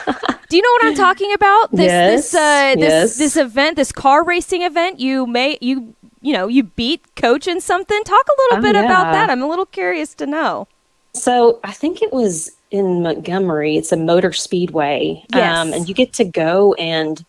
Do 0.49 0.57
you 0.57 0.63
know 0.63 0.73
what 0.73 0.85
I'm 0.85 0.95
talking 0.95 1.33
about? 1.33 1.71
This, 1.73 2.31
this, 2.31 2.35
Uh-huh. 2.35 2.45
Uh, 2.45 2.75
this, 2.75 2.83
yes. 2.83 3.17
this 3.17 3.37
event, 3.37 3.77
this 3.77 3.91
car 3.91 4.23
racing 4.25 4.63
event, 4.63 5.01
you 5.01 5.27
may, 5.27 5.57
you, 5.61 5.95
you 6.23 6.33
know, 6.33 6.49
you 6.49 6.63
beat 6.63 7.03
coach 7.17 7.47
in 7.47 7.61
something. 7.61 8.03
Talk 8.05 8.27
a 8.27 8.37
little 8.43 8.59
Oh, 8.59 8.73
bit 8.73 8.85
about 8.85 9.13
that. 9.13 9.29
I'm 9.31 9.43
a 9.43 9.49
little 9.49 9.67
curious 9.67 10.15
to 10.15 10.27
know. 10.27 10.69
So 11.15 11.61
I 11.63 11.73
think 11.73 12.01
it 12.01 12.13
was 12.13 12.53
in 12.71 13.03
Montgomery. 13.03 13.77
It's 13.77 13.93
a 13.93 13.97
motor 13.97 14.33
speedway, 14.33 15.25
Um, 15.35 15.73
and 15.75 15.89
you 15.89 15.95
get 15.95 16.15
to 16.15 16.25
go 16.25 16.73
and 16.75 17.23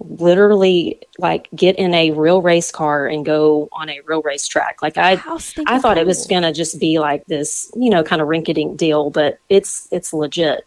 literally 0.00 0.98
like 1.18 1.48
get 1.54 1.76
in 1.76 1.92
a 1.92 2.12
real 2.12 2.40
race 2.40 2.70
car 2.70 3.06
and 3.06 3.26
go 3.26 3.68
on 3.72 3.90
a 3.90 4.00
real 4.06 4.22
race 4.22 4.46
track. 4.46 4.80
Like 4.80 4.96
I, 4.96 5.20
I 5.66 5.78
thought 5.80 5.98
it 5.98 6.06
was 6.06 6.26
gonna 6.26 6.52
just 6.52 6.78
be 6.78 6.98
like 6.98 7.26
this, 7.26 7.70
you 7.74 7.90
know, 7.90 8.02
kind 8.04 8.22
of 8.22 8.28
rinky-dink 8.28 8.76
deal, 8.78 9.10
but 9.10 9.38
it's 9.48 9.88
it's 9.90 10.12
legit. 10.12 10.64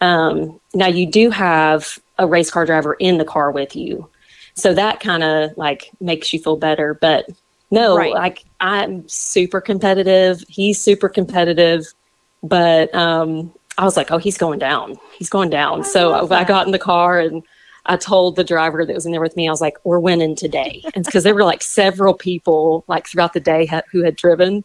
Um, 0.00 0.58
now 0.72 0.86
you 0.86 1.06
do 1.06 1.30
have 1.30 1.98
a 2.18 2.26
race 2.26 2.50
car 2.50 2.64
driver 2.64 2.94
in 2.94 3.18
the 3.18 3.24
car 3.24 3.50
with 3.50 3.76
you, 3.76 4.08
so 4.54 4.74
that 4.74 5.00
kind 5.00 5.22
of 5.22 5.56
like 5.56 5.90
makes 6.00 6.32
you 6.32 6.38
feel 6.38 6.56
better. 6.56 6.94
But 6.94 7.26
no, 7.70 7.96
Right. 7.96 8.12
like 8.12 8.44
I'm 8.60 9.08
super 9.08 9.60
competitive. 9.60 10.42
He's 10.48 10.80
super 10.80 11.08
competitive, 11.08 11.86
but 12.42 12.92
um, 12.94 13.52
I 13.78 13.84
was 13.84 13.96
like, 13.96 14.10
oh, 14.10 14.18
he's 14.18 14.36
going 14.38 14.58
down. 14.58 14.96
He's 15.16 15.30
going 15.30 15.50
down. 15.50 15.84
so 15.84 16.10
love 16.10 16.32
I, 16.32 16.44
got 16.44 16.66
in 16.66 16.72
the 16.72 16.78
car 16.78 17.20
and 17.20 17.42
I 17.86 17.96
told 17.96 18.36
the 18.36 18.44
driver 18.44 18.84
that 18.84 18.94
was 18.94 19.06
in 19.06 19.12
there 19.12 19.20
with 19.22 19.36
me, 19.36 19.48
I 19.48 19.50
was 19.50 19.60
like, 19.60 19.76
we're 19.84 19.98
winning 20.00 20.36
today. 20.36 20.82
And 20.94 21.04
because 21.04 21.24
there 21.24 21.34
were 21.34 21.44
like 21.44 21.62
several 21.62 22.12
people 22.12 22.84
like 22.88 23.06
throughout 23.06 23.32
the 23.32 23.40
day 23.40 23.66
ha- 23.66 23.82
who 23.90 24.02
had 24.02 24.16
driven. 24.16 24.64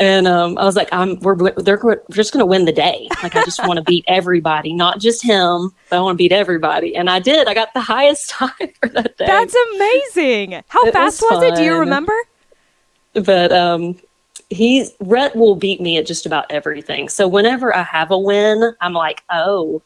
And 0.00 0.26
um, 0.26 0.56
I 0.58 0.64
was 0.64 0.76
like, 0.76 0.88
I'm 0.92 1.20
we're 1.20 1.36
they're 1.52 1.78
we're 1.82 2.00
just 2.10 2.32
going 2.32 2.40
to 2.40 2.46
win 2.46 2.64
the 2.64 2.72
day. 2.72 3.06
Like 3.22 3.36
I 3.36 3.44
just 3.44 3.64
want 3.66 3.76
to 3.76 3.82
beat 3.82 4.04
everybody, 4.08 4.72
not 4.72 4.98
just 4.98 5.22
him, 5.22 5.72
but 5.90 5.98
I 5.98 6.00
want 6.00 6.14
to 6.16 6.18
beat 6.18 6.32
everybody. 6.32 6.96
And 6.96 7.10
I 7.10 7.18
did. 7.20 7.46
I 7.48 7.54
got 7.54 7.74
the 7.74 7.80
highest 7.82 8.30
time 8.30 8.50
for 8.80 8.88
that 8.88 9.18
day. 9.18 9.26
That's 9.26 9.54
amazing. 9.74 10.62
How 10.68 10.86
It 10.86 10.92
fast 10.94 11.20
was 11.20 11.30
was, 11.42 11.42
it? 11.52 11.56
Do 11.56 11.62
you 11.64 11.78
remember? 11.78 12.14
but 13.12 13.52
um 13.52 13.96
he's 14.48 14.92
Rhett 15.00 15.36
will 15.36 15.54
beat 15.54 15.80
me 15.80 15.98
at 15.98 16.06
just 16.06 16.26
about 16.26 16.46
everything. 16.50 17.08
So 17.08 17.28
whenever 17.28 17.74
I 17.76 17.82
have 17.82 18.10
a 18.10 18.18
win, 18.18 18.72
I'm 18.80 18.92
like, 18.94 19.22
oh, 19.30 19.82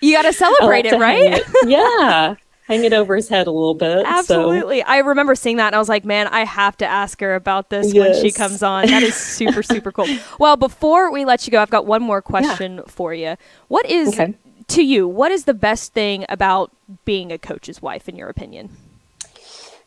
You 0.00 0.14
got 0.14 0.22
to 0.30 0.32
celebrate 0.32 0.84
like 0.84 0.92
it, 0.94 0.98
right? 0.98 1.32
it- 1.40 1.68
yeah, 1.68 2.36
hang 2.72 2.84
it 2.84 2.92
over 2.92 3.14
his 3.14 3.28
head 3.28 3.46
a 3.46 3.50
little 3.50 3.74
bit. 3.74 4.00
So 4.04 4.06
Absolutely. 4.06 4.82
I 4.82 4.98
remember 4.98 5.34
seeing 5.34 5.58
that 5.58 5.68
and 5.68 5.76
I 5.76 5.78
was 5.78 5.88
like, 5.88 6.04
man, 6.04 6.26
I 6.28 6.44
have 6.44 6.76
to 6.78 6.86
ask 6.86 7.20
her 7.20 7.34
about 7.34 7.70
this 7.70 7.92
when 7.92 8.14
she 8.14 8.30
comes 8.32 8.62
on. 8.62 8.86
That 8.86 9.02
is 9.02 9.14
super, 9.14 9.62
super 9.74 9.92
cool. 9.92 10.06
Well, 10.38 10.56
before 10.56 11.12
we 11.12 11.24
let 11.24 11.46
you 11.46 11.50
go, 11.50 11.60
I've 11.60 11.70
got 11.70 11.86
one 11.86 12.02
more 12.02 12.22
question 12.22 12.82
for 12.86 13.12
you. 13.14 13.36
What 13.68 13.86
is, 13.86 14.08
Okay. 14.08 14.34
to 14.68 14.82
you, 14.82 15.06
what 15.06 15.30
is 15.30 15.44
the 15.44 15.54
best 15.54 15.92
thing 15.92 16.24
about 16.28 16.70
being 17.04 17.30
a 17.30 17.38
coach's 17.38 17.82
wife, 17.82 18.08
in 18.08 18.16
your 18.16 18.28
opinion? 18.28 18.70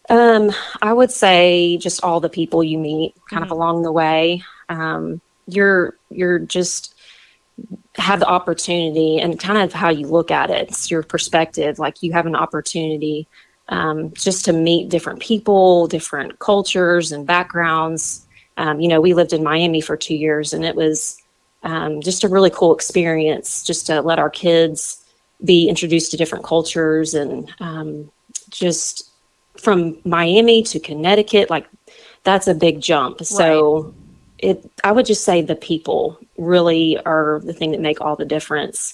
Um, 0.10 0.52
I 0.82 0.94
would 0.94 1.12
say 1.12 1.78
just 1.78 2.04
all 2.04 2.20
the 2.20 2.30
people 2.30 2.64
you 2.64 2.78
meet 2.78 3.16
kind 3.30 3.44
of 3.44 3.52
along 3.52 3.82
the 3.82 3.92
way. 3.92 4.44
Um, 4.70 5.22
you're 5.48 5.96
you're 6.10 6.40
just 6.40 6.95
have 7.96 8.20
the 8.20 8.28
opportunity 8.28 9.20
and 9.20 9.40
kind 9.40 9.58
of 9.58 9.74
how 9.74 9.90
you 9.90 10.08
look 10.08 10.32
at 10.32 10.50
it. 10.50 10.70
It's 10.70 10.92
your 10.92 11.04
perspective. 11.04 11.80
Like 11.80 12.04
you 12.04 12.12
have 12.14 12.26
an 12.26 12.36
opportunity 12.36 13.28
um, 13.70 14.14
just 14.14 14.46
to 14.46 14.54
meet 14.54 14.90
different 14.90 15.22
people, 15.22 15.88
different 15.88 16.40
cultures 16.40 17.12
and 17.12 17.26
backgrounds. 17.26 18.26
Um, 18.58 18.80
you 18.80 18.88
know, 18.88 19.02
we 19.02 19.14
lived 19.14 19.34
in 19.34 19.44
Miami 19.44 19.82
for 19.82 19.98
two 19.98 20.16
years, 20.16 20.54
and 20.54 20.64
it 20.64 20.76
was 20.76 21.22
um, 21.64 22.02
just 22.02 22.24
a 22.24 22.30
really 22.30 22.50
cool 22.50 22.74
experience. 22.74 23.64
Just 23.64 23.88
to 23.88 24.02
let 24.02 24.20
our 24.20 24.30
kids 24.30 25.04
be 25.44 25.68
introduced 25.68 26.12
to 26.12 26.18
different 26.18 26.46
cultures 26.46 27.14
and 27.14 27.52
um, 27.60 28.10
just 28.50 29.10
from 29.58 29.98
Miami 30.06 30.64
to 30.64 30.80
Connecticut, 30.80 31.50
like 31.50 31.68
that's 32.24 32.48
a 32.48 32.54
big 32.54 32.82
jump. 32.82 33.24
So 33.24 33.94
it, 34.46 34.72
I 34.84 34.92
would 34.92 35.08
just 35.08 35.26
say 35.26 35.42
the 35.42 35.56
people 35.56 36.20
really 36.38 37.00
are 37.00 37.42
the 37.44 37.54
thing 37.54 37.72
that 37.72 37.82
make 37.82 38.00
all 38.00 38.16
the 38.16 38.26
difference. 38.26 38.94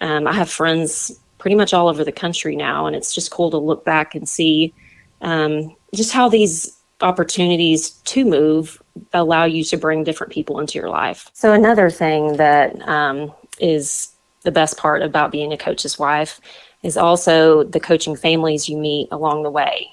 Um, 0.00 0.28
I 0.28 0.32
have 0.32 0.48
friends 0.48 1.18
pretty 1.38 1.56
much 1.56 1.74
all 1.74 1.88
over 1.88 2.04
the 2.04 2.12
country 2.12 2.54
now, 2.54 2.86
and 2.86 2.94
it's 2.94 3.12
just 3.12 3.32
cool 3.32 3.50
to 3.50 3.58
look 3.58 3.84
back 3.84 4.14
and 4.14 4.28
see 4.28 4.72
um, 5.20 5.74
just 5.92 6.12
how 6.12 6.28
these 6.28 6.78
opportunities 7.00 7.90
to 7.90 8.24
move 8.24 8.80
allow 9.12 9.44
you 9.44 9.64
to 9.64 9.76
bring 9.76 10.04
different 10.04 10.32
people 10.32 10.60
into 10.60 10.78
your 10.78 10.88
life. 10.88 11.28
So 11.32 11.52
another 11.52 11.90
thing 11.90 12.36
that 12.36 12.80
um, 12.88 13.32
is 13.58 14.12
the 14.42 14.52
best 14.52 14.76
part 14.76 15.02
about 15.02 15.32
being 15.32 15.52
a 15.52 15.58
coach's 15.58 15.98
wife 15.98 16.40
is 16.84 16.96
also 16.96 17.64
the 17.64 17.80
coaching 17.80 18.14
families 18.14 18.68
you 18.68 18.76
meet 18.76 19.08
along 19.10 19.42
the 19.42 19.50
way 19.50 19.91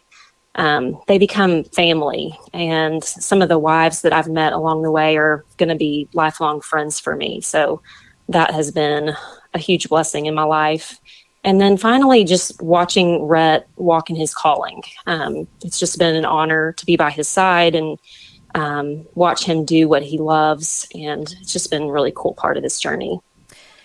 um, 0.60 1.02
they 1.08 1.17
become 1.17 1.63
family. 1.63 2.38
And 2.54 3.02
some 3.02 3.41
of 3.41 3.48
the 3.48 3.58
wives 3.58 4.02
that 4.02 4.12
I've 4.12 4.28
met 4.28 4.52
along 4.52 4.82
the 4.82 4.91
way 4.91 5.15
are 5.15 5.45
going 5.56 5.69
to 5.69 5.76
be 5.76 6.10
lifelong 6.13 6.60
friends 6.60 7.00
for 7.00 7.15
me. 7.15 7.39
So 7.39 7.82
that 8.28 8.52
has 8.52 8.69
been 8.69 9.15
a 9.54 9.58
huge 9.58 9.88
blessing 9.88 10.26
in 10.26 10.36
my 10.36 10.43
life. 10.43 11.00
And 11.45 11.62
then 11.62 11.78
finally, 11.78 12.26
just 12.26 12.62
watching 12.62 13.24
Rhett 13.24 13.69
walk 13.78 14.10
in 14.10 14.17
his 14.17 14.34
calling. 14.34 14.84
Um, 15.08 15.48
it's 15.63 15.80
just 15.80 15.98
been 15.98 16.15
an 16.15 16.26
honor 16.26 16.74
to 16.74 16.86
be 16.86 16.98
by 16.98 17.10
his 17.10 17.30
side 17.30 17.74
and 17.74 17.98
um, 18.54 19.08
watch 19.15 19.45
him 19.45 19.63
do 19.63 19.88
what 19.88 20.04
he 20.04 20.17
loves. 20.17 20.86
And 20.93 21.34
it's 21.39 21.54
just 21.54 21.72
been 21.72 21.84
a 21.84 21.91
really 21.91 22.12
cool 22.13 22.34
part 22.34 22.58
of 22.58 22.63
this 22.63 22.82
journey. 22.82 23.22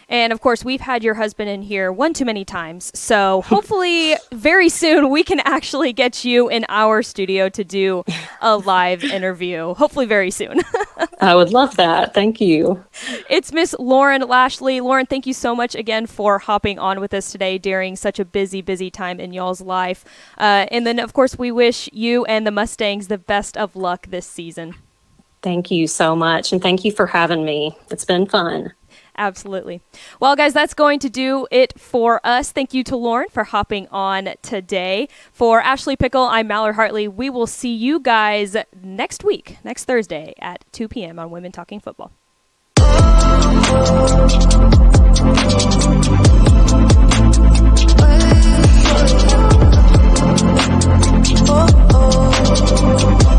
And 0.08 0.32
of 0.32 0.40
course, 0.40 0.64
we've 0.64 0.80
had 0.80 1.02
your 1.02 1.14
husband 1.14 1.48
in 1.50 1.62
here 1.62 1.92
one 1.92 2.12
too 2.14 2.24
many 2.24 2.44
times. 2.44 2.90
So 2.98 3.42
hopefully, 3.42 4.16
very 4.32 4.68
soon, 4.68 5.10
we 5.10 5.22
can 5.22 5.40
actually 5.40 5.92
get 5.92 6.24
you 6.24 6.48
in 6.48 6.64
our 6.68 7.02
studio 7.02 7.48
to 7.50 7.64
do 7.64 8.04
a 8.40 8.56
live 8.56 9.04
interview. 9.04 9.74
Hopefully, 9.74 10.06
very 10.06 10.30
soon. 10.30 10.60
I 11.20 11.34
would 11.34 11.50
love 11.50 11.76
that. 11.76 12.14
Thank 12.14 12.40
you. 12.40 12.84
it's 13.30 13.52
Miss 13.52 13.74
Lauren 13.78 14.22
Lashlee. 14.22 14.80
Lauren, 14.80 15.06
thank 15.06 15.26
you 15.26 15.32
so 15.32 15.54
much 15.54 15.74
again 15.74 16.06
for 16.06 16.38
hopping 16.38 16.78
on 16.78 17.00
with 17.00 17.14
us 17.14 17.32
today 17.32 17.58
during 17.58 17.96
such 17.96 18.18
a 18.18 18.24
busy, 18.24 18.60
busy 18.60 18.90
time 18.90 19.20
in 19.20 19.32
y'all's 19.32 19.60
life. 19.60 20.04
Uh, 20.38 20.66
and 20.70 20.86
then, 20.86 20.98
of 20.98 21.12
course, 21.12 21.38
we 21.38 21.50
wish 21.50 21.88
you 21.92 22.24
and 22.26 22.46
the 22.46 22.50
Mustangs 22.50 23.08
the 23.08 23.18
best 23.18 23.56
of 23.56 23.74
luck 23.74 24.06
this 24.08 24.26
season. 24.26 24.74
Thank 25.42 25.70
you 25.70 25.86
so 25.86 26.16
much. 26.16 26.52
And 26.52 26.62
thank 26.62 26.84
you 26.84 26.92
for 26.92 27.06
having 27.06 27.44
me. 27.44 27.76
It's 27.90 28.04
been 28.06 28.26
fun. 28.26 28.72
Absolutely. 29.16 29.80
Well, 30.20 30.36
guys, 30.36 30.52
that's 30.52 30.74
going 30.74 30.98
to 31.00 31.10
do 31.10 31.46
it 31.50 31.78
for 31.78 32.20
us. 32.24 32.52
Thank 32.52 32.74
you 32.74 32.82
to 32.84 32.96
Lauren 32.96 33.28
for 33.28 33.44
hopping 33.44 33.86
on 33.88 34.34
today. 34.42 35.08
For 35.32 35.60
Ashley 35.60 35.96
Pickle, 35.96 36.24
I'm 36.24 36.48
Mallory 36.48 36.74
Hartley. 36.74 37.08
We 37.08 37.30
will 37.30 37.46
see 37.46 37.74
you 37.74 38.00
guys 38.00 38.56
next 38.82 39.24
week, 39.24 39.58
next 39.64 39.84
Thursday 39.84 40.34
at 40.40 40.64
2 40.72 40.88
p.m. 40.88 41.18
on 41.18 41.30
Women 41.30 41.52
Talking 41.52 41.80
Football. 41.80 42.12
Oh, 51.46 51.68
oh. 51.94 53.33